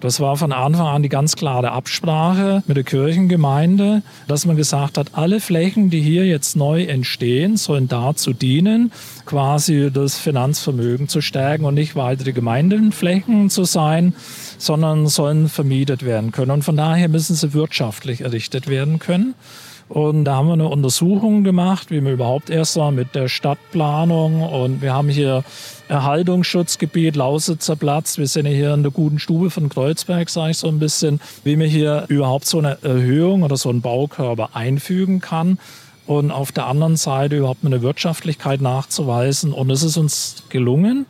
Das 0.00 0.20
war 0.20 0.36
von 0.36 0.52
Anfang 0.52 0.86
an 0.86 1.02
die 1.02 1.08
ganz 1.08 1.36
klare 1.36 1.72
Absprache 1.72 2.62
mit 2.66 2.76
der 2.76 2.84
Kirchengemeinde, 2.84 4.02
dass 4.28 4.44
man 4.44 4.56
gesagt 4.56 4.98
hat, 4.98 5.08
alle 5.12 5.40
Flächen, 5.40 5.88
die 5.88 6.02
hier 6.02 6.26
jetzt 6.26 6.54
neu 6.54 6.84
entstehen, 6.84 7.56
sollen 7.56 7.88
dazu 7.88 8.34
dienen, 8.34 8.92
quasi 9.24 9.90
das 9.92 10.18
Finanzvermögen 10.18 11.08
zu 11.08 11.22
stärken 11.22 11.64
und 11.64 11.74
nicht 11.74 11.96
weitere 11.96 12.32
Gemeindenflächen 12.32 13.48
zu 13.48 13.64
sein, 13.64 14.14
sondern 14.58 15.06
sollen 15.06 15.48
vermietet 15.48 16.04
werden 16.04 16.30
können. 16.30 16.50
Und 16.50 16.62
von 16.62 16.76
daher 16.76 17.08
müssen 17.08 17.34
sie 17.34 17.54
wirtschaftlich 17.54 18.20
errichtet 18.20 18.68
werden 18.68 18.98
können. 18.98 19.34
Und 19.88 20.24
da 20.24 20.36
haben 20.36 20.48
wir 20.48 20.54
eine 20.54 20.68
Untersuchung 20.68 21.44
gemacht, 21.44 21.90
wie 21.90 22.00
wir 22.02 22.12
überhaupt 22.12 22.50
erst 22.50 22.76
mal 22.76 22.90
mit 22.90 23.14
der 23.14 23.28
Stadtplanung 23.28 24.42
und 24.42 24.82
wir 24.82 24.92
haben 24.92 25.08
hier 25.08 25.44
Erhaltungsschutzgebiet 25.88 27.16
Lausitzer 27.16 27.76
Platz. 27.76 28.18
Wir 28.18 28.26
sind 28.26 28.46
hier 28.46 28.74
in 28.74 28.82
der 28.82 28.92
guten 28.92 29.18
Stube 29.18 29.50
von 29.50 29.68
Kreuzberg, 29.68 30.28
sage 30.28 30.52
ich 30.52 30.58
so 30.58 30.68
ein 30.68 30.78
bisschen, 30.78 31.20
wie 31.44 31.56
man 31.56 31.68
hier 31.68 32.04
überhaupt 32.08 32.46
so 32.46 32.58
eine 32.58 32.78
Erhöhung 32.82 33.42
oder 33.42 33.56
so 33.56 33.68
einen 33.70 33.80
Baukörper 33.80 34.50
einfügen 34.54 35.20
kann 35.20 35.58
und 36.06 36.30
auf 36.30 36.52
der 36.52 36.66
anderen 36.66 36.96
Seite 36.96 37.36
überhaupt 37.36 37.64
eine 37.64 37.82
Wirtschaftlichkeit 37.82 38.60
nachzuweisen. 38.60 39.52
Und 39.52 39.70
es 39.70 39.82
ist 39.82 39.96
uns 39.96 40.42
gelungen 40.48 41.06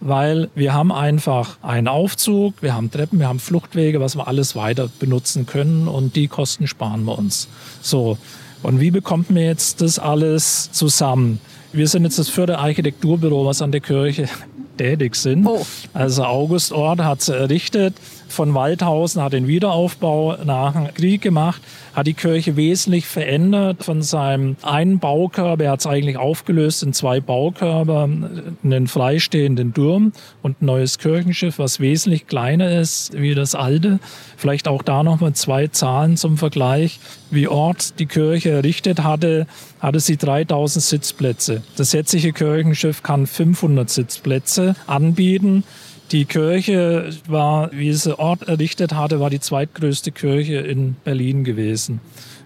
weil 0.00 0.50
wir 0.54 0.74
haben 0.74 0.92
einfach 0.92 1.58
einen 1.62 1.88
Aufzug, 1.88 2.62
wir 2.62 2.74
haben 2.74 2.90
Treppen, 2.90 3.18
wir 3.18 3.28
haben 3.28 3.40
Fluchtwege, 3.40 4.00
was 4.00 4.16
wir 4.16 4.28
alles 4.28 4.54
weiter 4.54 4.90
benutzen 4.98 5.46
können 5.46 5.88
und 5.88 6.16
die 6.16 6.28
Kosten 6.28 6.66
sparen 6.66 7.04
wir 7.04 7.18
uns. 7.18 7.48
So. 7.80 8.18
Und 8.62 8.80
wie 8.80 8.90
bekommt 8.90 9.30
man 9.30 9.42
jetzt 9.42 9.80
das 9.80 9.98
alles 9.98 10.70
zusammen? 10.72 11.40
Wir 11.72 11.88
sind 11.88 12.04
jetzt 12.04 12.18
das 12.18 12.28
vierte 12.28 12.58
Architekturbüro, 12.58 13.46
was 13.46 13.62
an 13.62 13.72
der 13.72 13.80
Kirche 13.80 14.28
tätig 14.78 15.16
sind. 15.16 15.46
Oh. 15.46 15.64
Also 15.92 16.24
August 16.24 16.72
Ort 16.72 17.00
hat 17.00 17.20
es 17.20 17.28
errichtet. 17.28 17.94
Von 18.28 18.54
Waldhausen, 18.54 19.22
hat 19.22 19.32
den 19.32 19.46
Wiederaufbau 19.46 20.36
nach 20.44 20.72
dem 20.72 20.92
Krieg 20.94 21.22
gemacht, 21.22 21.62
hat 21.94 22.06
die 22.06 22.14
Kirche 22.14 22.56
wesentlich 22.56 23.06
verändert 23.06 23.84
von 23.84 24.02
seinem 24.02 24.56
einen 24.62 24.98
Baukörper. 24.98 25.64
Er 25.64 25.70
hat 25.72 25.80
es 25.80 25.86
eigentlich 25.86 26.16
aufgelöst 26.16 26.82
in 26.82 26.92
zwei 26.92 27.20
Baukörper, 27.20 28.08
einen 28.62 28.86
freistehenden 28.86 29.72
Turm 29.72 30.12
und 30.42 30.60
ein 30.60 30.66
neues 30.66 30.98
Kirchenschiff, 30.98 31.58
was 31.58 31.80
wesentlich 31.80 32.26
kleiner 32.26 32.70
ist 32.78 33.12
wie 33.18 33.34
das 33.34 33.54
alte. 33.54 33.98
Vielleicht 34.36 34.68
auch 34.68 34.82
da 34.82 35.02
nochmal 35.02 35.32
zwei 35.32 35.68
Zahlen 35.68 36.16
zum 36.16 36.36
Vergleich. 36.36 37.00
Wie 37.30 37.48
Ort 37.48 37.98
die 37.98 38.06
Kirche 38.06 38.50
errichtet 38.50 39.02
hatte, 39.02 39.46
hatte 39.80 40.00
sie 40.00 40.16
3000 40.16 40.84
Sitzplätze. 40.84 41.62
Das 41.76 41.92
jetzige 41.92 42.32
Kirchenschiff 42.32 43.02
kann 43.02 43.26
500 43.26 43.88
Sitzplätze 43.88 44.76
anbieten. 44.86 45.64
Die 46.12 46.24
Kirche 46.24 47.10
war, 47.26 47.70
wie 47.72 47.92
sie 47.92 48.16
Ort 48.16 48.46
errichtet 48.46 48.94
hatte, 48.94 49.18
war 49.18 49.28
die 49.28 49.40
zweitgrößte 49.40 50.12
Kirche 50.12 50.58
in 50.58 50.94
Berlin 51.02 51.42
gewesen. 51.42 52.00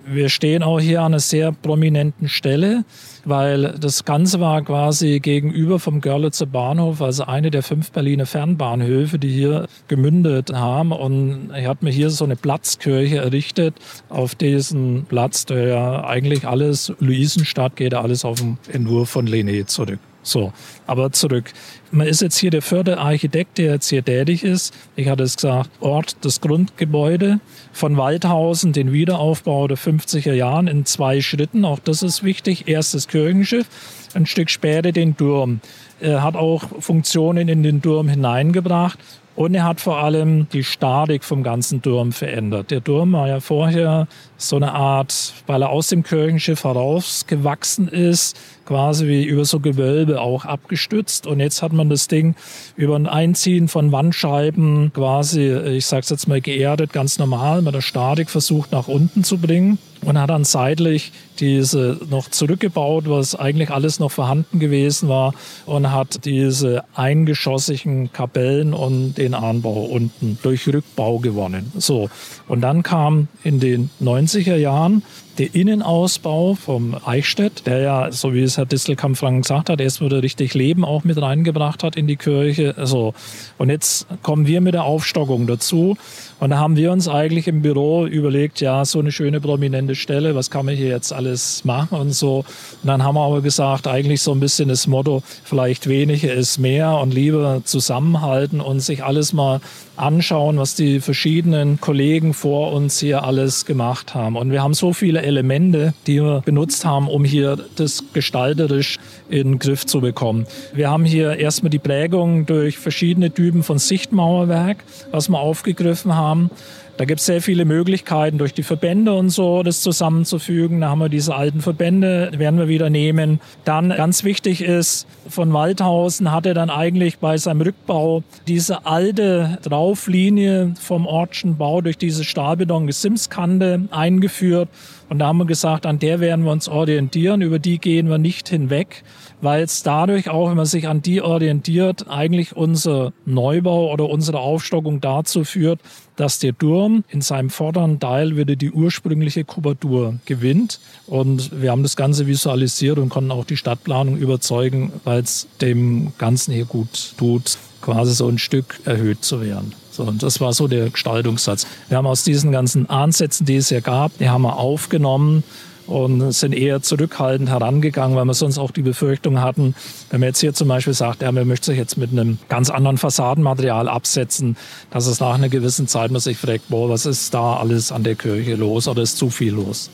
Wir 0.06 0.30
stehen 0.30 0.62
auch 0.62 0.80
hier 0.80 1.00
an 1.00 1.12
einer 1.12 1.20
sehr 1.20 1.52
prominenten 1.52 2.30
Stelle, 2.30 2.84
weil 3.26 3.74
das 3.78 4.06
Ganze 4.06 4.40
war 4.40 4.62
quasi 4.62 5.20
gegenüber 5.20 5.78
vom 5.78 6.00
Görlitzer 6.00 6.46
Bahnhof, 6.46 7.02
also 7.02 7.24
eine 7.24 7.50
der 7.50 7.62
fünf 7.62 7.92
Berliner 7.92 8.24
Fernbahnhöfe, 8.24 9.18
die 9.18 9.30
hier 9.30 9.66
gemündet 9.88 10.54
haben. 10.54 10.92
Und 10.92 11.50
er 11.50 11.68
hat 11.68 11.82
mir 11.82 11.90
hier 11.90 12.08
so 12.08 12.24
eine 12.24 12.36
Platzkirche 12.36 13.18
errichtet. 13.18 13.74
Auf 14.08 14.34
diesen 14.34 15.04
Platz, 15.04 15.44
der 15.44 15.68
ja 15.68 16.04
eigentlich 16.04 16.48
alles, 16.48 16.94
Luisenstadt 16.98 17.76
geht 17.76 17.92
alles 17.92 18.24
auf 18.24 18.40
den 18.40 18.56
Entwurf 18.72 19.10
von 19.10 19.28
Lené 19.28 19.66
zurück. 19.66 19.98
So, 20.22 20.52
aber 20.86 21.12
zurück. 21.12 21.52
Man 21.90 22.06
ist 22.06 22.20
jetzt 22.20 22.38
hier 22.38 22.50
der 22.50 22.62
vierte 22.62 22.98
Architekt, 22.98 23.58
der 23.58 23.72
jetzt 23.72 23.88
hier 23.88 24.04
tätig 24.04 24.44
ist. 24.44 24.74
Ich 24.96 25.08
hatte 25.08 25.22
es 25.22 25.36
gesagt, 25.36 25.70
Ort 25.80 26.16
das 26.20 26.40
Grundgebäude 26.40 27.40
von 27.72 27.96
Waldhausen, 27.96 28.72
den 28.72 28.92
Wiederaufbau 28.92 29.66
der 29.66 29.78
50er 29.78 30.34
Jahren 30.34 30.68
in 30.68 30.84
zwei 30.84 31.20
Schritten. 31.20 31.64
Auch 31.64 31.78
das 31.78 32.02
ist 32.02 32.22
wichtig. 32.22 32.68
Erstes 32.68 33.08
Kirchenschiff, 33.08 33.66
ein 34.14 34.26
Stück 34.26 34.50
später 34.50 34.92
den 34.92 35.16
Turm. 35.16 35.60
Er 36.00 36.22
hat 36.22 36.36
auch 36.36 36.64
Funktionen 36.80 37.48
in 37.48 37.62
den 37.62 37.80
Turm 37.82 38.08
hineingebracht. 38.08 38.98
Und 39.36 39.54
er 39.54 39.64
hat 39.64 39.80
vor 39.80 39.98
allem 39.98 40.48
die 40.52 40.64
Statik 40.64 41.24
vom 41.24 41.42
ganzen 41.42 41.80
Turm 41.80 42.12
verändert. 42.12 42.70
Der 42.70 42.84
Turm 42.84 43.12
war 43.12 43.28
ja 43.28 43.40
vorher 43.40 44.06
so 44.36 44.56
eine 44.56 44.72
Art, 44.72 45.32
weil 45.46 45.62
er 45.62 45.70
aus 45.70 45.88
dem 45.88 46.02
Kirchenschiff 46.02 46.64
herausgewachsen 46.64 47.88
ist, 47.88 48.38
quasi 48.70 49.08
wie 49.08 49.24
über 49.24 49.44
so 49.44 49.58
Gewölbe 49.58 50.20
auch 50.20 50.44
abgestützt. 50.44 51.26
Und 51.26 51.40
jetzt 51.40 51.60
hat 51.60 51.72
man 51.72 51.90
das 51.90 52.06
Ding 52.06 52.36
über 52.76 52.94
ein 52.94 53.08
Einziehen 53.08 53.66
von 53.66 53.90
Wandscheiben 53.90 54.92
quasi, 54.94 55.52
ich 55.52 55.86
sag's 55.86 56.08
jetzt 56.08 56.28
mal 56.28 56.40
geerdet, 56.40 56.92
ganz 56.92 57.18
normal 57.18 57.62
mit 57.62 57.74
der 57.74 57.80
Statik 57.80 58.30
versucht 58.30 58.70
nach 58.70 58.86
unten 58.86 59.24
zu 59.24 59.38
bringen 59.38 59.78
und 60.02 60.18
hat 60.18 60.30
dann 60.30 60.44
seitlich 60.44 61.10
diese 61.40 61.98
noch 62.10 62.28
zurückgebaut, 62.28 63.04
was 63.08 63.34
eigentlich 63.34 63.70
alles 63.70 63.98
noch 63.98 64.10
vorhanden 64.10 64.60
gewesen 64.60 65.08
war 65.08 65.34
und 65.66 65.90
hat 65.90 66.24
diese 66.24 66.84
eingeschossigen 66.94 68.12
Kapellen 68.12 68.72
und 68.72 69.14
den 69.14 69.34
Anbau 69.34 69.84
unten 69.84 70.38
durch 70.42 70.68
Rückbau 70.68 71.18
gewonnen. 71.18 71.72
So. 71.76 72.08
Und 72.46 72.60
dann 72.60 72.82
kam 72.82 73.28
in 73.42 73.58
den 73.58 73.90
90er 74.00 74.56
Jahren 74.56 75.02
der 75.38 75.54
Innenausbau 75.54 76.54
vom 76.54 76.94
Eichstätt, 77.04 77.66
der 77.66 77.78
ja, 77.80 78.12
so 78.12 78.34
wie 78.34 78.42
es 78.42 78.58
Herr 78.60 78.66
Distelkamp-Frank 78.66 79.42
gesagt 79.42 79.70
hat, 79.70 79.80
erst 79.80 80.02
wieder 80.02 80.22
richtig 80.22 80.52
Leben 80.52 80.84
auch 80.84 81.02
mit 81.02 81.20
reingebracht 81.20 81.82
hat 81.82 81.96
in 81.96 82.06
die 82.06 82.16
Kirche. 82.16 82.74
Also, 82.76 83.14
und 83.56 83.70
jetzt 83.70 84.06
kommen 84.22 84.46
wir 84.46 84.60
mit 84.60 84.74
der 84.74 84.84
Aufstockung 84.84 85.46
dazu. 85.46 85.96
Und 86.40 86.50
da 86.50 86.58
haben 86.58 86.76
wir 86.76 86.90
uns 86.90 87.06
eigentlich 87.06 87.46
im 87.48 87.60
Büro 87.60 88.06
überlegt, 88.06 88.62
ja, 88.62 88.84
so 88.86 88.98
eine 88.98 89.12
schöne 89.12 89.40
prominente 89.40 89.94
Stelle, 89.94 90.34
was 90.34 90.50
kann 90.50 90.64
man 90.64 90.74
hier 90.74 90.88
jetzt 90.88 91.12
alles 91.12 91.64
machen 91.66 91.98
und 91.98 92.12
so. 92.12 92.38
Und 92.38 92.86
dann 92.86 93.04
haben 93.04 93.14
wir 93.14 93.26
aber 93.26 93.42
gesagt, 93.42 93.86
eigentlich 93.86 94.22
so 94.22 94.32
ein 94.32 94.40
bisschen 94.40 94.70
das 94.70 94.86
Motto, 94.86 95.22
vielleicht 95.44 95.86
weniger 95.86 96.32
ist 96.32 96.58
mehr 96.58 96.96
und 96.96 97.12
lieber 97.12 97.60
zusammenhalten 97.64 98.62
und 98.62 98.80
sich 98.80 99.04
alles 99.04 99.34
mal 99.34 99.60
anschauen, 100.00 100.56
was 100.56 100.74
die 100.74 101.00
verschiedenen 101.00 101.78
Kollegen 101.80 102.32
vor 102.32 102.72
uns 102.72 102.98
hier 102.98 103.22
alles 103.24 103.66
gemacht 103.66 104.14
haben. 104.14 104.36
Und 104.36 104.50
wir 104.50 104.62
haben 104.62 104.72
so 104.72 104.94
viele 104.94 105.20
Elemente, 105.22 105.92
die 106.06 106.22
wir 106.22 106.40
benutzt 106.44 106.86
haben, 106.86 107.06
um 107.06 107.24
hier 107.24 107.58
das 107.76 108.04
gestalterisch 108.14 108.98
in 109.28 109.52
den 109.52 109.58
Griff 109.58 109.84
zu 109.84 110.00
bekommen. 110.00 110.46
Wir 110.72 110.90
haben 110.90 111.04
hier 111.04 111.36
erstmal 111.36 111.70
die 111.70 111.78
Prägung 111.78 112.46
durch 112.46 112.78
verschiedene 112.78 113.30
Typen 113.30 113.62
von 113.62 113.78
Sichtmauerwerk, 113.78 114.78
was 115.10 115.28
wir 115.28 115.38
aufgegriffen 115.38 116.14
haben. 116.14 116.29
Um. 116.30 116.50
Da 116.96 117.04
gibt 117.04 117.20
es 117.20 117.26
sehr 117.26 117.40
viele 117.40 117.64
Möglichkeiten 117.64 118.38
durch 118.38 118.54
die 118.54 118.62
Verbände 118.62 119.14
und 119.14 119.30
so, 119.30 119.62
das 119.62 119.80
zusammenzufügen. 119.80 120.80
Da 120.80 120.90
haben 120.90 120.98
wir 120.98 121.08
diese 121.08 121.34
alten 121.34 121.60
Verbände, 121.60 122.30
werden 122.36 122.58
wir 122.58 122.68
wieder 122.68 122.90
nehmen. 122.90 123.40
Dann 123.64 123.90
ganz 123.90 124.24
wichtig 124.24 124.62
ist, 124.62 125.06
von 125.28 125.52
Waldhausen 125.52 126.32
hat 126.32 126.46
er 126.46 126.54
dann 126.54 126.70
eigentlich 126.70 127.18
bei 127.18 127.36
seinem 127.38 127.62
Rückbau 127.62 128.22
diese 128.46 128.86
alte 128.86 129.58
Drauflinie 129.62 130.74
vom 130.80 131.06
Ortschen 131.06 131.56
Bau 131.56 131.80
durch 131.80 131.98
diese 131.98 132.24
Stahlbeton-Gesimskante 132.24 133.88
eingeführt. 133.90 134.68
Und 135.08 135.18
da 135.18 135.26
haben 135.26 135.38
wir 135.38 135.46
gesagt, 135.46 135.86
an 135.86 135.98
der 135.98 136.20
werden 136.20 136.44
wir 136.44 136.52
uns 136.52 136.68
orientieren, 136.68 137.42
über 137.42 137.58
die 137.58 137.78
gehen 137.78 138.08
wir 138.08 138.18
nicht 138.18 138.48
hinweg 138.48 139.02
weil 139.40 139.62
es 139.62 139.82
dadurch 139.82 140.28
auch, 140.28 140.50
wenn 140.50 140.56
man 140.56 140.66
sich 140.66 140.88
an 140.88 141.02
die 141.02 141.22
orientiert, 141.22 142.08
eigentlich 142.08 142.56
unser 142.56 143.12
Neubau 143.24 143.92
oder 143.92 144.08
unsere 144.08 144.38
Aufstockung 144.38 145.00
dazu 145.00 145.44
führt, 145.44 145.80
dass 146.16 146.38
der 146.38 146.52
Turm 146.80 147.04
in 147.10 147.20
seinem 147.20 147.50
vorderen 147.50 148.00
Teil 148.00 148.38
wieder 148.38 148.56
die 148.56 148.70
ursprüngliche 148.70 149.44
Kubatur 149.44 150.14
gewinnt. 150.24 150.80
Und 151.06 151.60
wir 151.60 151.72
haben 151.72 151.82
das 151.82 151.94
Ganze 151.94 152.26
visualisiert 152.26 152.98
und 152.98 153.10
konnten 153.10 153.32
auch 153.32 153.44
die 153.44 153.58
Stadtplanung 153.58 154.16
überzeugen, 154.16 154.90
weil 155.04 155.20
es 155.20 155.46
dem 155.60 156.14
Ganzen 156.16 156.54
hier 156.54 156.64
gut 156.64 157.12
tut, 157.18 157.58
quasi 157.82 158.14
so 158.14 158.28
ein 158.28 158.38
Stück 158.38 158.80
erhöht 158.86 159.22
zu 159.22 159.42
werden. 159.42 159.74
So, 159.90 160.04
und 160.04 160.22
das 160.22 160.40
war 160.40 160.54
so 160.54 160.68
der 160.68 160.88
Gestaltungssatz. 160.88 161.66
Wir 161.90 161.98
haben 161.98 162.06
aus 162.06 162.24
diesen 162.24 162.50
ganzen 162.50 162.88
Ansätzen, 162.88 163.44
die 163.44 163.56
es 163.56 163.68
ja 163.68 163.80
gab, 163.80 164.16
die 164.16 164.30
haben 164.30 164.42
wir 164.42 164.56
aufgenommen 164.56 165.44
und 165.90 166.32
sind 166.32 166.54
eher 166.54 166.82
zurückhaltend 166.82 167.50
herangegangen, 167.50 168.16
weil 168.16 168.24
wir 168.24 168.34
sonst 168.34 168.58
auch 168.58 168.70
die 168.70 168.82
Befürchtung 168.82 169.40
hatten, 169.40 169.74
wenn 170.10 170.20
man 170.20 170.28
jetzt 170.28 170.40
hier 170.40 170.54
zum 170.54 170.68
Beispiel 170.68 170.94
sagt, 170.94 171.22
ja, 171.22 171.32
man 171.32 171.46
möchte 171.48 171.66
sich 171.66 171.78
jetzt 171.78 171.98
mit 171.98 172.12
einem 172.12 172.38
ganz 172.48 172.70
anderen 172.70 172.96
Fassadenmaterial 172.96 173.88
absetzen, 173.88 174.56
dass 174.90 175.06
es 175.06 175.20
nach 175.20 175.34
einer 175.34 175.48
gewissen 175.48 175.88
Zeit 175.88 176.12
man 176.12 176.20
sich 176.20 176.38
fragt, 176.38 176.68
boah, 176.68 176.88
was 176.88 177.06
ist 177.06 177.34
da 177.34 177.56
alles 177.56 177.90
an 177.90 178.04
der 178.04 178.14
Kirche 178.14 178.54
los 178.54 178.86
oder 178.86 179.02
ist 179.02 179.16
zu 179.16 179.30
viel 179.30 179.52
los? 179.52 179.90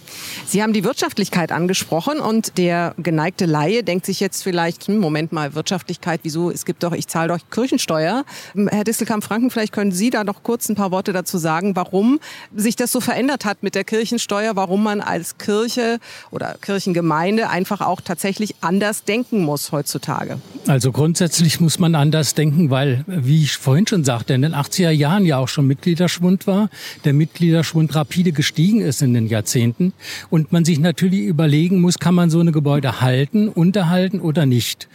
Sie 0.47 0.63
haben 0.63 0.75
die 0.75 0.85
Wirtschaftlichkeit 0.85 1.51
angesprochen 1.51 2.21
und 2.21 2.59
der 2.59 2.95
geneigte 2.99 3.47
Laie 3.47 3.83
denkt 3.83 4.05
sich 4.05 4.21
jetzt 4.21 4.43
vielleicht, 4.43 4.89
hm, 4.89 4.99
Moment 4.99 5.33
mal, 5.33 5.55
Wirtschaftlichkeit, 5.55 6.21
wieso? 6.25 6.51
Es 6.51 6.67
gibt 6.67 6.83
doch, 6.83 6.93
ich 6.93 7.09
zahle 7.09 7.29
doch 7.29 7.39
Kirchensteuer. 7.51 8.25
Herr 8.69 8.85
Distelkamp-Franken, 8.85 9.51
vielleicht 9.51 9.73
können 9.73 9.93
Sie 9.93 10.11
da 10.11 10.25
noch 10.25 10.43
kurz 10.43 10.69
ein 10.69 10.75
paar 10.75 10.91
Worte 10.91 11.15
dazu 11.15 11.39
sagen, 11.39 11.75
warum 11.75 12.21
sich 12.55 12.77
das 12.77 12.93
so 12.93 13.01
verändert 13.01 13.47
hat 13.47 13.63
mit 13.63 13.75
der 13.75 13.85
Kirchensteuer, 13.85 14.57
warum 14.57 14.83
man 14.83 15.01
als 15.01 15.39
Kirche 15.39 15.86
oder 16.31 16.57
Kirchengemeinde 16.61 17.49
einfach 17.49 17.81
auch 17.81 18.01
tatsächlich 18.01 18.55
anders 18.61 19.05
denken 19.05 19.43
muss 19.43 19.73
heutzutage? 19.73 20.39
Also 20.67 20.93
grundsätzlich 20.93 21.61
muss 21.61 21.79
man 21.79 21.95
anders 21.95 22.35
denken, 22.35 22.71
weil, 22.71 23.05
wie 23.07 23.43
ich 23.43 23.57
vorhin 23.57 23.87
schon 23.87 24.05
sagte, 24.05 24.35
in 24.35 24.43
den 24.43 24.55
80er 24.55 24.91
Jahren 24.91 25.25
ja 25.25 25.39
auch 25.39 25.49
schon 25.49 25.67
Mitgliederschwund 25.67 26.47
war, 26.47 26.71
der 27.05 27.13
Mitgliederschwund 27.13 27.95
rapide 27.95 28.33
gestiegen 28.33 28.81
ist 28.81 29.03
in 29.03 29.15
den 29.15 29.27
Jahrzehnten 29.29 29.93
und 30.31 30.53
man 30.53 30.65
sich 30.65 30.79
natürlich 30.79 31.21
überlegen 31.21 31.81
muss, 31.81 31.99
kann 31.99 32.15
man 32.15 32.31
so 32.31 32.41
eine 32.41 32.53
Gebäude 32.53 33.01
halten, 33.01 33.49
unterhalten 33.49 34.21
oder 34.21 34.47
nicht. 34.47 34.89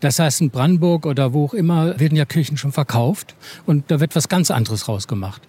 Das 0.00 0.18
heißt, 0.18 0.40
in 0.40 0.50
Brandenburg 0.50 1.06
oder 1.06 1.32
wo 1.32 1.46
auch 1.46 1.54
immer 1.54 1.98
werden 1.98 2.16
ja 2.16 2.24
Kirchen 2.24 2.56
schon 2.56 2.72
verkauft 2.72 3.34
und 3.66 3.90
da 3.90 4.00
wird 4.00 4.14
was 4.14 4.28
ganz 4.28 4.50
anderes 4.50 4.88
rausgemacht. 4.88 5.42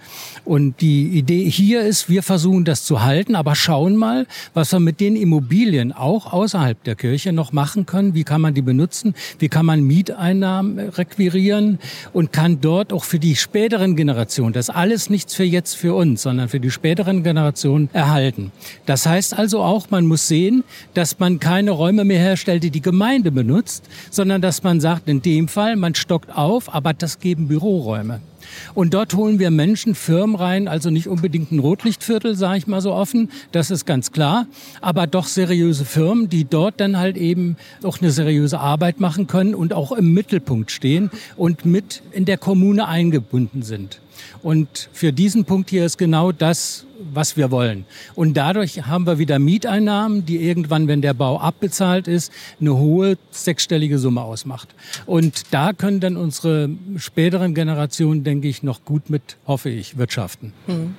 Und 0.43 0.81
die 0.81 1.07
Idee 1.09 1.49
hier 1.49 1.81
ist, 1.81 2.09
wir 2.09 2.23
versuchen 2.23 2.65
das 2.65 2.83
zu 2.83 3.03
halten, 3.03 3.35
aber 3.35 3.55
schauen 3.55 3.95
mal, 3.95 4.25
was 4.53 4.71
wir 4.71 4.79
mit 4.79 4.88
den 4.93 5.15
Immobilien 5.15 5.91
auch 5.91 6.31
außerhalb 6.31 6.83
der 6.83 6.95
Kirche 6.95 7.33
noch 7.33 7.51
machen 7.51 7.85
können. 7.85 8.13
Wie 8.13 8.23
kann 8.23 8.41
man 8.41 8.53
die 8.53 8.61
benutzen? 8.61 9.13
Wie 9.39 9.49
kann 9.49 9.65
man 9.65 9.81
Mieteinnahmen 9.83 10.79
requirieren 10.89 11.79
und 12.13 12.33
kann 12.33 12.61
dort 12.61 12.93
auch 12.93 13.03
für 13.03 13.19
die 13.19 13.35
späteren 13.35 13.95
Generationen, 13.95 14.53
das 14.53 14.69
alles 14.69 15.09
nichts 15.09 15.35
für 15.35 15.43
jetzt 15.43 15.75
für 15.75 15.93
uns, 15.93 16.23
sondern 16.23 16.49
für 16.49 16.59
die 16.59 16.71
späteren 16.71 17.23
Generationen 17.23 17.89
erhalten. 17.93 18.51
Das 18.85 19.05
heißt 19.05 19.37
also 19.37 19.61
auch, 19.61 19.89
man 19.89 20.05
muss 20.05 20.27
sehen, 20.27 20.63
dass 20.93 21.19
man 21.19 21.39
keine 21.39 21.71
Räume 21.71 22.05
mehr 22.05 22.19
herstellt, 22.19 22.63
die 22.63 22.71
die 22.71 22.81
Gemeinde 22.81 23.31
benutzt, 23.31 23.89
sondern 24.09 24.41
dass 24.41 24.63
man 24.63 24.79
sagt, 24.79 25.07
in 25.07 25.21
dem 25.21 25.47
Fall, 25.47 25.75
man 25.75 25.95
stockt 25.95 26.35
auf, 26.35 26.73
aber 26.73 26.93
das 26.93 27.19
geben 27.19 27.47
Büroräume. 27.47 28.21
Und 28.73 28.93
dort 28.93 29.13
holen 29.15 29.39
wir 29.39 29.51
Menschen, 29.51 29.95
Firmen 29.95 30.35
rein, 30.35 30.67
also 30.67 30.89
nicht 30.89 31.07
unbedingt 31.07 31.51
ein 31.51 31.59
Rotlichtviertel, 31.59 32.35
sage 32.35 32.59
ich 32.59 32.67
mal 32.67 32.81
so 32.81 32.93
offen, 32.93 33.29
das 33.51 33.71
ist 33.71 33.85
ganz 33.85 34.11
klar, 34.11 34.47
aber 34.81 35.07
doch 35.07 35.25
seriöse 35.25 35.85
Firmen, 35.85 36.29
die 36.29 36.45
dort 36.45 36.79
dann 36.79 36.97
halt 36.97 37.17
eben 37.17 37.57
auch 37.83 37.99
eine 37.99 38.11
seriöse 38.11 38.59
Arbeit 38.59 38.99
machen 38.99 39.27
können 39.27 39.55
und 39.55 39.73
auch 39.73 39.91
im 39.91 40.13
Mittelpunkt 40.13 40.71
stehen 40.71 41.09
und 41.37 41.65
mit 41.65 42.01
in 42.11 42.25
der 42.25 42.37
Kommune 42.37 42.87
eingebunden 42.87 43.61
sind. 43.61 44.01
Und 44.41 44.89
für 44.93 45.11
diesen 45.13 45.45
Punkt 45.45 45.69
hier 45.69 45.85
ist 45.85 45.97
genau 45.97 46.31
das, 46.31 46.85
was 47.13 47.37
wir 47.37 47.51
wollen. 47.51 47.85
Und 48.15 48.35
dadurch 48.35 48.85
haben 48.87 49.05
wir 49.05 49.17
wieder 49.17 49.39
Mieteinnahmen, 49.39 50.25
die 50.25 50.43
irgendwann, 50.43 50.87
wenn 50.87 51.01
der 51.01 51.13
Bau 51.13 51.39
abbezahlt 51.39 52.07
ist, 52.07 52.31
eine 52.59 52.77
hohe 52.77 53.17
sechsstellige 53.31 53.99
Summe 53.99 54.21
ausmacht. 54.21 54.69
Und 55.05 55.53
da 55.53 55.73
können 55.73 55.99
dann 55.99 56.17
unsere 56.17 56.69
späteren 56.97 57.53
Generationen, 57.53 58.23
denke 58.23 58.47
ich, 58.47 58.63
noch 58.63 58.83
gut 58.85 59.09
mit, 59.09 59.37
hoffe 59.47 59.69
ich, 59.69 59.97
wirtschaften. 59.97 60.53
Hm. 60.65 60.95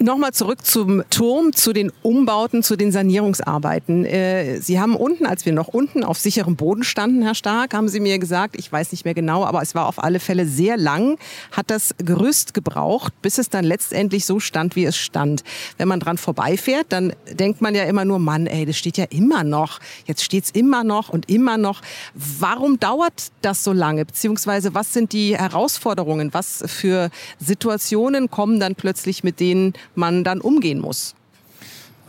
Nochmal 0.00 0.32
zurück 0.32 0.64
zum 0.64 1.02
Turm, 1.10 1.52
zu 1.52 1.72
den 1.72 1.92
Umbauten, 2.02 2.62
zu 2.62 2.76
den 2.76 2.92
Sanierungsarbeiten. 2.92 4.04
Äh, 4.04 4.60
Sie 4.60 4.80
haben 4.80 4.96
unten, 4.96 5.26
als 5.26 5.46
wir 5.46 5.52
noch 5.52 5.68
unten 5.68 6.04
auf 6.04 6.18
sicherem 6.18 6.56
Boden 6.56 6.84
standen, 6.84 7.22
Herr 7.22 7.34
Stark, 7.34 7.74
haben 7.74 7.88
Sie 7.88 8.00
mir 8.00 8.18
gesagt, 8.18 8.56
ich 8.58 8.70
weiß 8.70 8.92
nicht 8.92 9.04
mehr 9.04 9.14
genau, 9.14 9.44
aber 9.44 9.62
es 9.62 9.74
war 9.74 9.86
auf 9.86 10.02
alle 10.02 10.20
Fälle 10.20 10.46
sehr 10.46 10.76
lang, 10.76 11.18
hat 11.52 11.70
das 11.70 11.94
Gerüst 11.98 12.54
gebraucht, 12.54 13.12
bis 13.22 13.38
es 13.38 13.50
dann 13.50 13.64
letztendlich 13.64 14.24
so 14.24 14.40
stand, 14.40 14.76
wie 14.76 14.84
es 14.84 14.96
stand. 14.96 15.27
Wenn 15.76 15.88
man 15.88 16.00
dran 16.00 16.18
vorbeifährt, 16.18 16.86
dann 16.90 17.12
denkt 17.30 17.60
man 17.60 17.74
ja 17.74 17.84
immer 17.84 18.04
nur, 18.04 18.18
Mann, 18.18 18.46
ey, 18.46 18.66
das 18.66 18.76
steht 18.76 18.96
ja 18.96 19.04
immer 19.10 19.44
noch. 19.44 19.80
Jetzt 20.06 20.24
steht 20.24 20.44
es 20.44 20.50
immer 20.50 20.84
noch 20.84 21.08
und 21.08 21.28
immer 21.28 21.58
noch. 21.58 21.82
Warum 22.14 22.80
dauert 22.80 23.30
das 23.42 23.64
so 23.64 23.72
lange? 23.72 24.04
Beziehungsweise 24.04 24.74
was 24.74 24.92
sind 24.92 25.12
die 25.12 25.36
Herausforderungen? 25.36 26.32
Was 26.32 26.64
für 26.66 27.10
Situationen 27.38 28.30
kommen 28.30 28.60
dann 28.60 28.74
plötzlich, 28.74 29.24
mit 29.24 29.40
denen 29.40 29.74
man 29.94 30.24
dann 30.24 30.40
umgehen 30.40 30.80
muss? 30.80 31.14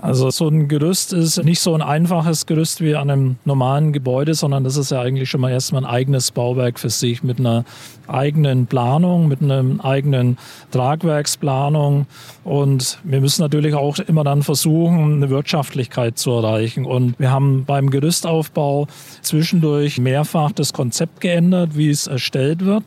Also 0.01 0.29
so 0.29 0.47
ein 0.47 0.69
Gerüst 0.69 1.11
ist 1.11 1.43
nicht 1.43 1.59
so 1.59 1.73
ein 1.75 1.81
einfaches 1.81 2.45
Gerüst 2.45 2.79
wie 2.79 2.95
an 2.95 3.09
einem 3.09 3.35
normalen 3.43 3.91
Gebäude, 3.91 4.33
sondern 4.33 4.63
das 4.63 4.77
ist 4.77 4.91
ja 4.91 5.01
eigentlich 5.01 5.29
schon 5.29 5.41
mal 5.41 5.51
erstmal 5.51 5.83
ein 5.83 5.89
eigenes 5.89 6.31
Bauwerk 6.31 6.79
für 6.79 6.89
sich 6.89 7.21
mit 7.21 7.39
einer 7.39 7.65
eigenen 8.07 8.65
Planung, 8.65 9.27
mit 9.27 9.41
einer 9.41 9.83
eigenen 9.83 10.37
Tragwerksplanung. 10.71 12.07
Und 12.45 12.99
wir 13.03 13.19
müssen 13.19 13.41
natürlich 13.41 13.73
auch 13.73 13.99
immer 13.99 14.23
dann 14.23 14.41
versuchen, 14.41 15.15
eine 15.15 15.29
Wirtschaftlichkeit 15.29 16.17
zu 16.17 16.31
erreichen. 16.31 16.85
Und 16.85 17.19
wir 17.19 17.31
haben 17.31 17.65
beim 17.65 17.89
Gerüstaufbau 17.89 18.87
zwischendurch 19.21 19.99
mehrfach 19.99 20.53
das 20.53 20.71
Konzept 20.71 21.19
geändert, 21.19 21.75
wie 21.75 21.89
es 21.89 22.07
erstellt 22.07 22.63
wird 22.63 22.85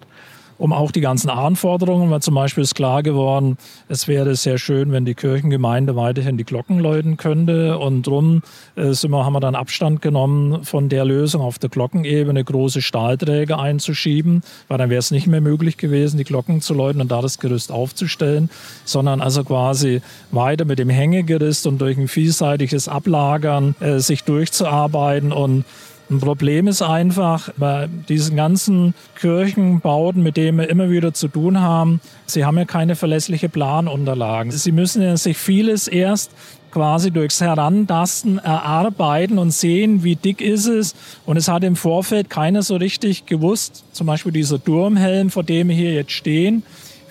um 0.62 0.73
auch 0.73 0.92
die 0.92 1.00
ganzen 1.00 1.28
Anforderungen, 1.28 2.09
weil 2.12 2.23
zum 2.23 2.37
Beispiel 2.37 2.62
ist 2.62 2.76
klar 2.76 3.02
geworden, 3.02 3.57
es 3.88 4.07
wäre 4.07 4.37
sehr 4.37 4.59
schön, 4.59 4.92
wenn 4.92 5.04
die 5.04 5.16
Kirchengemeinde 5.16 5.97
weiterhin 5.97 6.38
die 6.38 6.45
Glocken 6.45 6.78
läuten 6.78 7.16
könnte. 7.16 7.78
Und 7.78 8.07
drum 8.07 8.42
äh, 8.76 8.92
sind 8.92 9.11
wir, 9.11 9.25
haben 9.25 9.33
wir 9.33 9.40
dann 9.40 9.57
Abstand 9.57 10.02
genommen 10.02 10.62
von 10.62 10.88
der 10.88 11.04
Lösung 11.04 11.42
auf 11.42 11.59
der 11.59 11.69
Glockenebene 11.69 12.45
große 12.45 12.81
Stahlträger 12.81 13.59
einzuschieben, 13.59 14.42
weil 14.69 14.78
dann 14.78 14.88
wäre 14.88 15.00
es 15.00 15.11
nicht 15.11 15.26
mehr 15.26 15.40
möglich 15.40 15.78
gewesen, 15.78 16.16
die 16.16 16.23
Glocken 16.23 16.61
zu 16.61 16.75
läuten 16.75 17.00
und 17.00 17.11
da 17.11 17.21
das 17.21 17.40
Gerüst 17.40 17.73
aufzustellen, 17.73 18.49
sondern 18.85 19.21
also 19.21 19.42
quasi 19.42 20.00
weiter 20.31 20.64
mit 20.64 20.78
dem 20.78 20.90
Hängegerüst 20.90 21.66
und 21.66 21.81
durch 21.81 21.99
ein 21.99 22.07
vielseitiges 22.07 22.87
Ablagern 22.87 23.75
äh, 23.81 23.99
sich 23.99 24.23
durchzuarbeiten. 24.23 25.33
Und 25.33 25.64
ein 26.12 26.21
Problem 26.21 26.69
ist 26.69 26.83
einfach, 26.83 27.50
bei 27.57 27.88
diesen 28.09 28.37
ganzen 28.37 28.95
Kirchenbauten, 29.16 30.23
mit 30.23 30.37
denen 30.37 30.59
wir 30.59 30.69
immer 30.69 30.90
wieder 30.90 31.14
zu 31.14 31.28
tun 31.28 31.61
haben, 31.61 32.00
sie 32.26 32.45
haben 32.45 32.59
ja 32.59 32.64
keine 32.64 32.97
verlässliche 32.97 33.49
Planunterlagen. 33.49 34.52
Sie 34.52 34.73
müssen 34.73 35.02
ja 35.02 35.16
sich 35.16 35.37
vieles 35.37 35.88
erst 35.88 36.31
quasi 36.71 37.11
durchs 37.11 37.40
Herantasten 37.40 38.38
erarbeiten 38.38 39.38
und 39.38 39.50
sehen, 39.50 40.04
wie 40.04 40.16
dick 40.16 40.40
ist 40.40 40.66
es. 40.66 40.95
Und 41.26 41.37
es 41.37 41.49
hat 41.49 41.64
im 41.64 41.76
Vorfeld 41.76 42.31
keiner 42.31 42.62
so 42.62 42.76
richtig 42.76 43.26
gewusst, 43.26 43.85
zum 43.92 44.07
Beispiel 44.07 44.33
dieser 44.33 44.62
Turmhelm, 44.62 45.31
vor 45.31 45.42
dem 45.42 45.69
wir 45.69 45.76
hier 45.76 45.92
jetzt 45.92 46.12
stehen, 46.12 46.62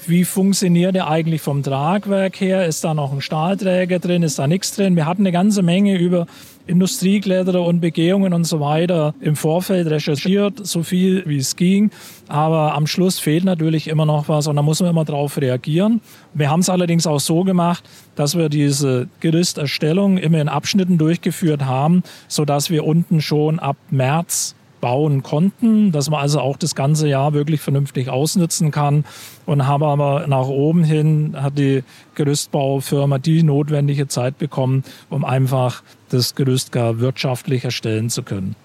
wie 0.07 0.25
funktioniert 0.25 0.95
er 0.95 1.07
eigentlich 1.09 1.41
vom 1.41 1.61
Tragwerk 1.61 2.41
her? 2.41 2.65
Ist 2.65 2.83
da 2.83 2.95
noch 2.95 3.13
ein 3.13 3.21
Stahlträger 3.21 3.99
drin? 3.99 4.23
Ist 4.23 4.39
da 4.39 4.47
nichts 4.47 4.75
drin? 4.75 4.95
Wir 4.95 5.05
hatten 5.05 5.21
eine 5.21 5.31
ganze 5.31 5.61
Menge 5.61 5.97
über 5.97 6.25
Industriekletterer 6.71 7.61
und 7.61 7.81
Begehungen 7.81 8.33
und 8.33 8.45
so 8.45 8.59
weiter 8.59 9.13
im 9.19 9.35
Vorfeld 9.35 9.87
recherchiert, 9.87 10.65
so 10.65 10.83
viel 10.83 11.23
wie 11.27 11.37
es 11.37 11.55
ging. 11.55 11.91
Aber 12.27 12.73
am 12.73 12.87
Schluss 12.87 13.19
fehlt 13.19 13.43
natürlich 13.43 13.87
immer 13.87 14.05
noch 14.05 14.29
was 14.29 14.47
und 14.47 14.55
da 14.55 14.61
muss 14.61 14.79
man 14.79 14.89
immer 14.89 15.05
darauf 15.05 15.37
reagieren. 15.37 16.01
Wir 16.33 16.49
haben 16.49 16.61
es 16.61 16.69
allerdings 16.69 17.05
auch 17.05 17.19
so 17.19 17.43
gemacht, 17.43 17.83
dass 18.15 18.37
wir 18.37 18.49
diese 18.49 19.09
Gerüsterstellung 19.19 20.17
immer 20.17 20.39
in 20.39 20.47
Abschnitten 20.47 20.97
durchgeführt 20.97 21.65
haben, 21.65 22.03
sodass 22.27 22.69
wir 22.69 22.85
unten 22.85 23.21
schon 23.21 23.59
ab 23.59 23.75
März 23.89 24.55
bauen 24.81 25.23
konnten, 25.23 25.93
dass 25.93 26.09
man 26.09 26.19
also 26.19 26.41
auch 26.41 26.57
das 26.57 26.75
ganze 26.75 27.07
Jahr 27.07 27.33
wirklich 27.33 27.61
vernünftig 27.61 28.09
ausnutzen 28.09 28.71
kann. 28.71 29.05
Und 29.45 29.67
haben 29.67 29.83
aber 29.83 30.27
nach 30.27 30.47
oben 30.47 30.83
hin 30.83 31.35
hat 31.39 31.57
die 31.57 31.83
Gerüstbaufirma 32.15 33.19
die 33.19 33.43
notwendige 33.43 34.07
Zeit 34.07 34.37
bekommen, 34.37 34.83
um 35.09 35.23
einfach 35.23 35.83
das 36.13 36.35
Gerüst 36.35 36.71
gar 36.71 36.99
wirtschaftlich 36.99 37.63
erstellen 37.63 38.09
zu 38.09 38.23
können. 38.23 38.55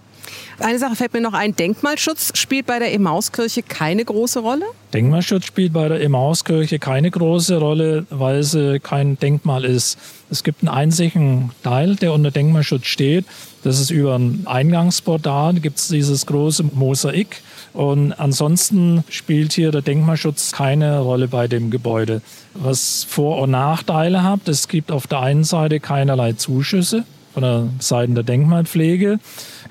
Eine 0.59 0.78
Sache 0.78 0.96
fällt 0.96 1.12
mir 1.12 1.20
noch 1.20 1.35
ein. 1.35 1.54
Denkmalschutz 1.54 2.32
spielt 2.37 2.66
bei 2.66 2.78
der 2.78 2.92
Emauskirche 2.92 3.62
keine 3.62 4.04
große 4.04 4.40
Rolle? 4.40 4.64
Denkmalschutz 4.94 5.44
spielt 5.44 5.72
bei 5.72 5.88
der 5.88 6.02
Emauskirche 6.02 6.78
keine 6.78 7.11
große 7.11 7.59
Rolle, 7.59 8.06
weil 8.11 8.42
sie 8.42 8.80
kein 8.80 9.18
Denkmal 9.18 9.64
ist. 9.64 9.98
Es 10.30 10.42
gibt 10.42 10.62
einen 10.62 10.74
einzigen 10.74 11.50
Teil, 11.62 11.96
der 11.96 12.12
unter 12.12 12.30
Denkmalschutz 12.30 12.87
steht. 12.87 13.26
Das 13.64 13.78
ist 13.78 13.90
über 13.90 14.16
ein 14.16 14.46
Eingangsportal, 14.46 15.54
da 15.54 15.61
gibt 15.61 15.78
es 15.78 15.88
dieses 15.88 16.24
große 16.24 16.62
Mosaik. 16.62 17.42
Und 17.72 18.12
ansonsten 18.12 19.04
spielt 19.11 19.52
hier 19.52 19.70
der 19.70 19.82
Denkmalschutz 19.82 20.52
keine 20.52 21.00
Rolle 21.00 21.28
bei 21.28 21.46
dem 21.46 21.70
Gebäude. 21.70 22.22
Was 22.54 23.04
Vor- 23.04 23.42
und 23.42 23.50
Nachteile 23.50 24.22
hat, 24.22 24.48
es 24.48 24.68
gibt 24.68 24.90
auf 24.90 25.06
der 25.06 25.20
einen 25.20 25.44
Seite 25.44 25.80
keinerlei 25.80 26.32
Zuschüsse 26.32 27.04
von 27.37 27.42
der 27.42 27.68
Seite 27.81 28.14
der 28.14 28.22
Denkmalpflege. 28.22 29.18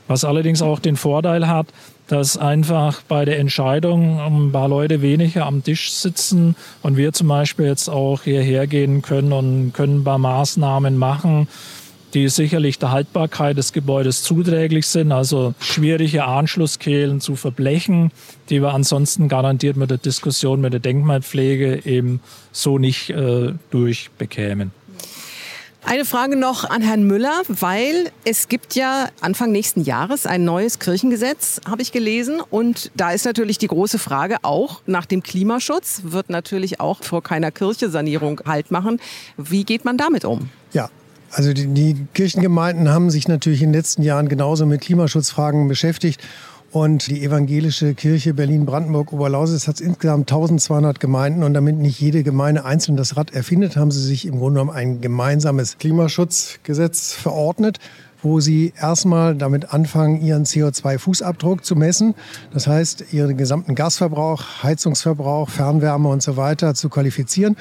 Was 0.08 0.23
allerdings 0.23 0.62
auch 0.62 0.78
den 0.78 0.97
Vorteil 0.97 1.47
hat, 1.47 1.65
dass 2.06 2.38
einfach 2.38 3.01
bei 3.08 3.25
der 3.25 3.39
Entscheidung 3.39 4.19
ein 4.19 4.51
paar 4.51 4.67
Leute 4.67 5.01
weniger 5.01 5.47
am 5.47 5.63
Tisch 5.63 5.91
sitzen 5.91 6.56
und 6.84 6.95
wir 6.95 7.12
zum 7.12 7.28
Beispiel 7.28 7.65
jetzt 7.65 7.89
auch 7.89 8.21
hierher 8.21 8.67
gehen 8.67 9.01
können 9.01 9.34
und 9.34 9.73
können 9.73 10.01
ein 10.01 10.04
paar 10.04 10.19
Maßnahmen 10.19 10.95
machen, 10.95 11.47
die 12.13 12.30
sicherlich 12.30 12.78
der 12.78 12.91
Haltbarkeit 12.91 13.58
des 13.58 13.73
Gebäudes 13.73 14.21
zuträglich 14.21 14.86
sind, 14.86 15.12
also 15.12 15.56
schwierige 15.60 16.25
Anschlusskehlen 16.25 17.19
zu 17.19 17.36
verblechen, 17.36 18.12
die 18.51 18.62
wir 18.62 18.75
ansonsten 18.75 19.28
garantiert 19.28 19.75
mit 19.75 19.89
der 19.89 19.97
Diskussion 19.97 20.62
mit 20.62 20.73
der 20.73 20.82
Denkmalpflege 20.82 21.84
eben 21.84 22.19
so 22.51 22.78
nicht 22.78 23.10
äh, 23.10 23.54
durchbekämen. 23.71 24.71
Eine 25.87 26.03
Frage 26.03 26.35
noch 26.35 26.67
an 26.67 26.81
Herrn 26.81 27.03
Müller, 27.03 27.43
weil 27.47 28.09
es 28.23 28.47
gibt 28.47 28.73
ja 28.73 29.09
Anfang 29.21 29.51
nächsten 29.51 29.81
Jahres 29.81 30.25
ein 30.25 30.43
neues 30.43 30.79
Kirchengesetz, 30.79 31.61
habe 31.69 31.83
ich 31.83 31.91
gelesen. 31.91 32.41
Und 32.49 32.89
da 32.95 33.11
ist 33.11 33.23
natürlich 33.23 33.59
die 33.59 33.67
große 33.67 33.99
Frage 33.99 34.37
auch 34.41 34.81
nach 34.87 35.05
dem 35.05 35.21
Klimaschutz, 35.21 36.01
wird 36.03 36.31
natürlich 36.31 36.79
auch 36.79 37.03
vor 37.03 37.21
keiner 37.21 37.51
Kirchesanierung 37.51 38.41
Halt 38.47 38.71
machen. 38.71 38.99
Wie 39.37 39.63
geht 39.63 39.85
man 39.85 39.95
damit 39.95 40.25
um? 40.25 40.49
Ja, 40.73 40.89
also 41.31 41.53
die, 41.53 41.67
die 41.67 42.07
Kirchengemeinden 42.15 42.89
haben 42.89 43.11
sich 43.11 43.27
natürlich 43.27 43.61
in 43.61 43.69
den 43.69 43.79
letzten 43.79 44.01
Jahren 44.01 44.27
genauso 44.27 44.65
mit 44.65 44.81
Klimaschutzfragen 44.81 45.67
beschäftigt. 45.67 46.19
Und 46.75 47.07
die 47.07 47.23
evangelische 47.23 47.93
Kirche 47.93 48.33
Berlin-Brandenburg-Oberlausitz 48.33 49.69
hat 49.69 49.79
insgesamt 49.79 50.29
1200 50.29 50.99
Gemeinden. 50.99 51.43
Und 51.43 51.53
damit 51.53 51.77
nicht 51.77 52.01
jede 52.01 52.21
Gemeinde 52.21 52.65
einzeln 52.65 52.97
das 52.97 53.15
Rad 53.15 53.33
erfindet, 53.33 53.77
haben 53.77 53.91
sie 53.91 54.01
sich 54.01 54.25
im 54.25 54.39
Grunde 54.39 54.59
genommen 54.59 54.77
ein 54.77 54.99
gemeinsames 54.99 55.77
Klimaschutzgesetz 55.77 57.13
verordnet 57.13 57.79
wo 58.21 58.39
sie 58.39 58.73
erstmal 58.81 59.35
damit 59.35 59.71
anfangen, 59.71 60.19
ihren 60.19 60.45
CO2-Fußabdruck 60.45 61.61
zu 61.61 61.75
messen. 61.75 62.15
Das 62.51 62.65
heißt, 62.65 63.13
ihren 63.13 63.38
gesamten 63.38 63.75
Gasverbrauch, 63.75 64.63
Heizungsverbrauch, 64.63 65.47
Fernwärme 65.47 66.09
und 66.09 66.23
so 66.23 66.35
weiter 66.35 66.73
zu 66.73 66.89
qualifizieren. 66.89 67.55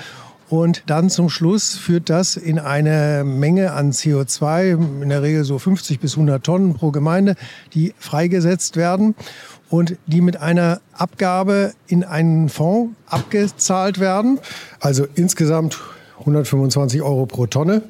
Und 0.51 0.83
dann 0.87 1.11
zum 1.11 1.31
Schluss 1.31 1.77
führt 1.77 2.11
das 2.11 2.37
in 2.37 2.59
eine 2.59 3.25
Menge 3.25 3.73
an 3.73 3.93
CO2, 3.93 5.03
in 5.03 5.09
der 5.09 5.23
Regel 5.23 5.45
so 5.45 5.59
50 5.59 6.01
bis 6.01 6.13
100 6.13 6.45
Tonnen 6.45 6.75
pro 6.75 6.91
Gemeinde, 6.91 7.35
die 7.73 7.95
freigesetzt 7.99 8.77
werden 8.77 9.15
und 9.71 9.97
die 10.07 10.21
mit 10.21 10.37
einer 10.37 10.81
Abgabe 10.93 11.73
in 11.87 12.05
einen 12.05 12.49
Fonds 12.49 12.95
abgezahlt 13.07 13.99
werden. 13.99 14.39
Also 14.81 15.07
insgesamt 15.15 15.81
125 16.21 17.03
Euro 17.03 17.27
pro 17.27 17.47
Tonne. 17.47 17.83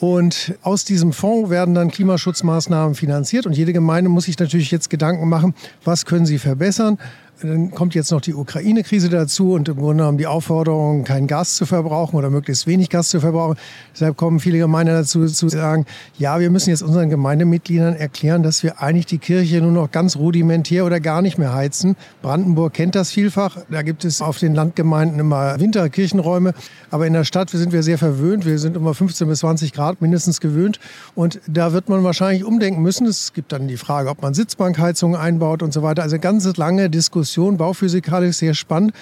Und 0.00 0.54
aus 0.62 0.84
diesem 0.84 1.12
Fonds 1.12 1.50
werden 1.50 1.74
dann 1.74 1.90
Klimaschutzmaßnahmen 1.90 2.94
finanziert. 2.94 3.46
Und 3.46 3.56
jede 3.56 3.72
Gemeinde 3.72 4.10
muss 4.10 4.24
sich 4.24 4.38
natürlich 4.38 4.70
jetzt 4.70 4.90
Gedanken 4.90 5.28
machen, 5.28 5.54
was 5.84 6.04
können 6.04 6.26
sie 6.26 6.38
verbessern, 6.38 6.98
Dann 7.46 7.72
kommt 7.72 7.94
jetzt 7.94 8.10
noch 8.10 8.22
die 8.22 8.32
Ukraine-Krise 8.32 9.10
dazu 9.10 9.52
und 9.52 9.68
im 9.68 9.76
Grunde 9.76 9.96
genommen 10.02 10.16
die 10.16 10.26
Aufforderung, 10.26 11.04
kein 11.04 11.26
Gas 11.26 11.56
zu 11.56 11.66
verbrauchen 11.66 12.16
oder 12.16 12.30
möglichst 12.30 12.66
wenig 12.66 12.88
Gas 12.88 13.10
zu 13.10 13.20
verbrauchen. 13.20 13.58
Deshalb 13.92 14.16
kommen 14.16 14.40
viele 14.40 14.56
Gemeinden 14.56 14.94
dazu 14.94 15.26
zu 15.26 15.50
sagen, 15.50 15.84
ja, 16.16 16.40
wir 16.40 16.48
müssen 16.48 16.70
jetzt 16.70 16.82
unseren 16.82 17.10
Gemeindemitgliedern 17.10 17.96
erklären, 17.96 18.42
dass 18.42 18.62
wir 18.62 18.80
eigentlich 18.80 19.04
die 19.04 19.18
Kirche 19.18 19.60
nur 19.60 19.72
noch 19.72 19.90
ganz 19.90 20.16
rudimentär 20.16 20.86
oder 20.86 21.00
gar 21.00 21.20
nicht 21.20 21.36
mehr 21.36 21.52
heizen. 21.52 21.96
Brandenburg 22.22 22.72
kennt 22.72 22.94
das 22.94 23.10
vielfach. 23.10 23.58
Da 23.68 23.82
gibt 23.82 24.06
es 24.06 24.22
auf 24.22 24.38
den 24.38 24.54
Landgemeinden 24.54 25.20
immer 25.20 25.60
Winterkirchenräume. 25.60 26.54
Aber 26.90 27.06
in 27.06 27.12
der 27.12 27.24
Stadt 27.24 27.50
sind 27.50 27.72
wir 27.74 27.82
sehr 27.82 27.98
verwöhnt. 27.98 28.46
Wir 28.46 28.58
sind 28.58 28.74
immer 28.74 28.94
15 28.94 29.28
bis 29.28 29.40
20 29.40 29.74
Grad 29.74 30.00
mindestens 30.00 30.40
gewöhnt. 30.40 30.80
Und 31.14 31.42
da 31.46 31.74
wird 31.74 31.90
man 31.90 32.04
wahrscheinlich 32.04 32.42
umdenken 32.42 32.80
müssen. 32.80 33.06
Es 33.06 33.34
gibt 33.34 33.52
dann 33.52 33.68
die 33.68 33.76
Frage, 33.76 34.08
ob 34.08 34.22
man 34.22 34.32
Sitzbankheizungen 34.32 35.20
einbaut 35.20 35.62
und 35.62 35.74
so 35.74 35.82
weiter. 35.82 36.02
Also 36.02 36.18
ganz 36.18 36.56
lange 36.56 36.88
Diskussion, 36.88 37.33
bauphysikalisch 37.56 38.36
sehr 38.36 38.54
spannend. 38.54 38.92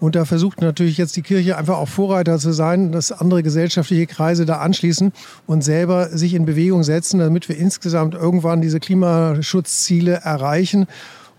Und 0.00 0.16
da 0.16 0.24
versucht 0.24 0.60
natürlich 0.60 0.98
jetzt 0.98 1.16
die 1.16 1.22
Kirche 1.22 1.56
einfach 1.56 1.78
auch 1.78 1.88
Vorreiter 1.88 2.38
zu 2.38 2.52
sein, 2.52 2.92
dass 2.92 3.12
andere 3.12 3.42
gesellschaftliche 3.42 4.06
Kreise 4.06 4.44
da 4.44 4.58
anschließen 4.58 5.12
und 5.46 5.62
selber 5.62 6.08
sich 6.08 6.34
in 6.34 6.44
Bewegung 6.44 6.82
setzen, 6.82 7.20
damit 7.20 7.48
wir 7.48 7.56
insgesamt 7.56 8.14
irgendwann 8.14 8.60
diese 8.60 8.80
Klimaschutzziele 8.80 10.12
erreichen 10.12 10.86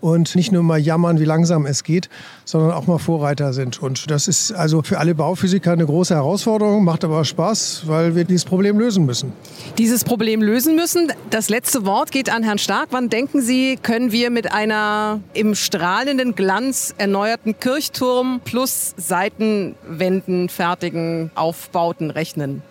und 0.00 0.36
nicht 0.36 0.52
nur 0.52 0.62
mal 0.62 0.78
jammern, 0.78 1.18
wie 1.20 1.24
langsam 1.24 1.66
es 1.66 1.84
geht, 1.84 2.08
sondern 2.44 2.72
auch 2.72 2.86
mal 2.86 2.98
Vorreiter 2.98 3.52
sind. 3.52 3.82
Und 3.82 4.10
das 4.10 4.28
ist 4.28 4.52
also 4.52 4.82
für 4.82 4.98
alle 4.98 5.14
Bauphysiker 5.14 5.72
eine 5.72 5.86
große 5.86 6.14
Herausforderung, 6.14 6.84
macht 6.84 7.04
aber 7.04 7.24
Spaß, 7.24 7.82
weil 7.86 8.14
wir 8.14 8.24
dieses 8.24 8.44
Problem 8.44 8.78
lösen 8.78 9.06
müssen. 9.06 9.32
Dieses 9.78 10.04
Problem 10.04 10.42
lösen 10.42 10.76
müssen. 10.76 11.12
Das 11.30 11.48
letzte 11.48 11.84
Wort 11.86 12.10
geht 12.10 12.30
an 12.30 12.42
Herrn 12.42 12.58
Stark. 12.58 12.88
Wann 12.90 13.08
denken 13.08 13.40
Sie, 13.40 13.78
können 13.82 14.12
wir 14.12 14.30
mit 14.30 14.52
einer 14.52 15.20
im 15.32 15.54
strahlenden 15.54 16.34
Glanz 16.34 16.94
erneuerten 16.98 17.58
Kirchturm 17.58 18.40
plus 18.44 18.94
Seitenwänden 18.96 20.48
fertigen 20.48 21.30
Aufbauten 21.34 22.10
rechnen? 22.10 22.62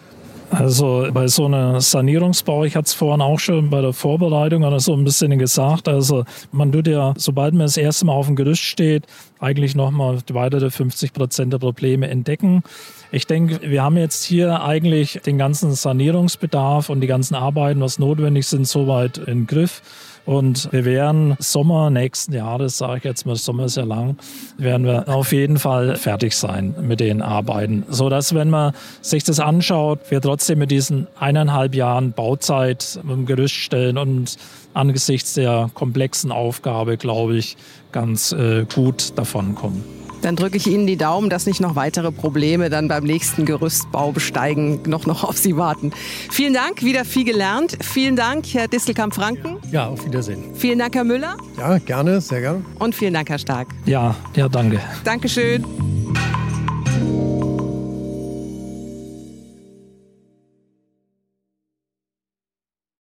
Also 0.51 1.07
bei 1.13 1.27
so 1.27 1.45
einem 1.45 1.79
Sanierungsbau, 1.79 2.63
ich 2.65 2.75
hatte 2.75 2.85
es 2.85 2.93
vorhin 2.93 3.21
auch 3.21 3.39
schon 3.39 3.69
bei 3.69 3.81
der 3.81 3.93
Vorbereitung 3.93 4.63
oder 4.63 4.79
so 4.79 4.93
ein 4.93 5.03
bisschen 5.03 5.37
gesagt, 5.37 5.87
also 5.87 6.23
man 6.51 6.71
tut 6.71 6.87
ja, 6.87 7.13
sobald 7.17 7.53
man 7.53 7.65
das 7.65 7.77
erste 7.77 8.05
Mal 8.05 8.13
auf 8.13 8.27
dem 8.27 8.35
Gerüst 8.35 8.61
steht, 8.61 9.05
eigentlich 9.39 9.75
nochmal 9.75 10.19
weitere 10.31 10.69
50 10.69 11.13
Prozent 11.13 11.53
der 11.53 11.59
Probleme 11.59 12.07
entdecken. 12.07 12.63
Ich 13.11 13.27
denke, 13.27 13.59
wir 13.69 13.83
haben 13.83 13.97
jetzt 13.97 14.23
hier 14.23 14.63
eigentlich 14.63 15.19
den 15.25 15.37
ganzen 15.37 15.73
Sanierungsbedarf 15.73 16.89
und 16.89 17.01
die 17.01 17.07
ganzen 17.07 17.35
Arbeiten, 17.35 17.81
was 17.81 17.99
notwendig 17.99 18.47
sind, 18.47 18.67
soweit 18.67 19.17
im 19.17 19.47
Griff. 19.47 19.81
Und 20.25 20.71
wir 20.71 20.85
werden 20.85 21.35
Sommer 21.39 21.89
nächsten 21.89 22.33
Jahres, 22.33 22.77
sage 22.77 22.97
ich 22.97 23.03
jetzt 23.03 23.25
mal, 23.25 23.35
Sommer 23.35 23.65
ist 23.65 23.77
ja 23.77 23.83
lang, 23.83 24.17
werden 24.57 24.85
wir 24.85 25.07
auf 25.07 25.31
jeden 25.31 25.59
Fall 25.59 25.95
fertig 25.97 26.35
sein 26.35 26.73
mit 26.81 26.99
den 26.99 27.21
Arbeiten. 27.21 27.83
So 27.89 28.09
dass, 28.09 28.33
wenn 28.33 28.49
man 28.49 28.73
sich 29.01 29.23
das 29.23 29.39
anschaut, 29.39 29.99
wir 30.09 30.21
trotzdem 30.21 30.59
mit 30.59 30.71
diesen 30.71 31.07
eineinhalb 31.19 31.75
Jahren 31.75 32.11
Bauzeit 32.11 32.99
im 33.07 33.25
Gerüst 33.25 33.55
stellen 33.55 33.97
und 33.97 34.37
angesichts 34.73 35.35
der 35.35 35.69
komplexen 35.73 36.31
Aufgabe, 36.31 36.97
glaube 36.97 37.37
ich, 37.37 37.55
ganz 37.91 38.31
äh, 38.31 38.65
gut 38.73 39.17
davonkommen. 39.17 40.04
Dann 40.25 40.35
drücke 40.35 40.57
ich 40.57 40.65
Ihnen 40.65 40.87
die 40.87 40.97
Daumen, 40.97 41.29
dass 41.29 41.45
nicht 41.45 41.61
noch 41.61 41.75
weitere 41.75 42.11
Probleme 42.11 42.71
dann 42.71 42.87
beim 42.87 43.03
nächsten 43.03 43.45
Gerüstbau 43.45 44.11
besteigen, 44.11 44.79
noch, 44.87 45.05
noch 45.05 45.23
auf 45.23 45.37
Sie 45.37 45.55
warten. 45.55 45.91
Vielen 46.31 46.55
Dank, 46.55 46.81
wieder 46.81 47.05
viel 47.05 47.25
gelernt. 47.25 47.77
Vielen 47.81 48.15
Dank, 48.15 48.47
Herr 48.51 48.67
Distelkamp-Franken. 48.67 49.57
Ja, 49.71 49.85
auf 49.85 50.03
Wiedersehen. 50.03 50.43
Vielen 50.55 50.79
Dank, 50.79 50.95
Herr 50.95 51.03
Müller. 51.03 51.37
Ja, 51.59 51.77
gerne, 51.77 52.21
sehr 52.21 52.41
gerne. 52.41 52.65
Und 52.79 52.95
vielen 52.95 53.13
Dank, 53.13 53.29
Herr 53.29 53.37
Stark. 53.37 53.67
Ja, 53.85 54.15
ja, 54.35 54.49
danke. 54.49 54.79
Dankeschön. 55.03 55.63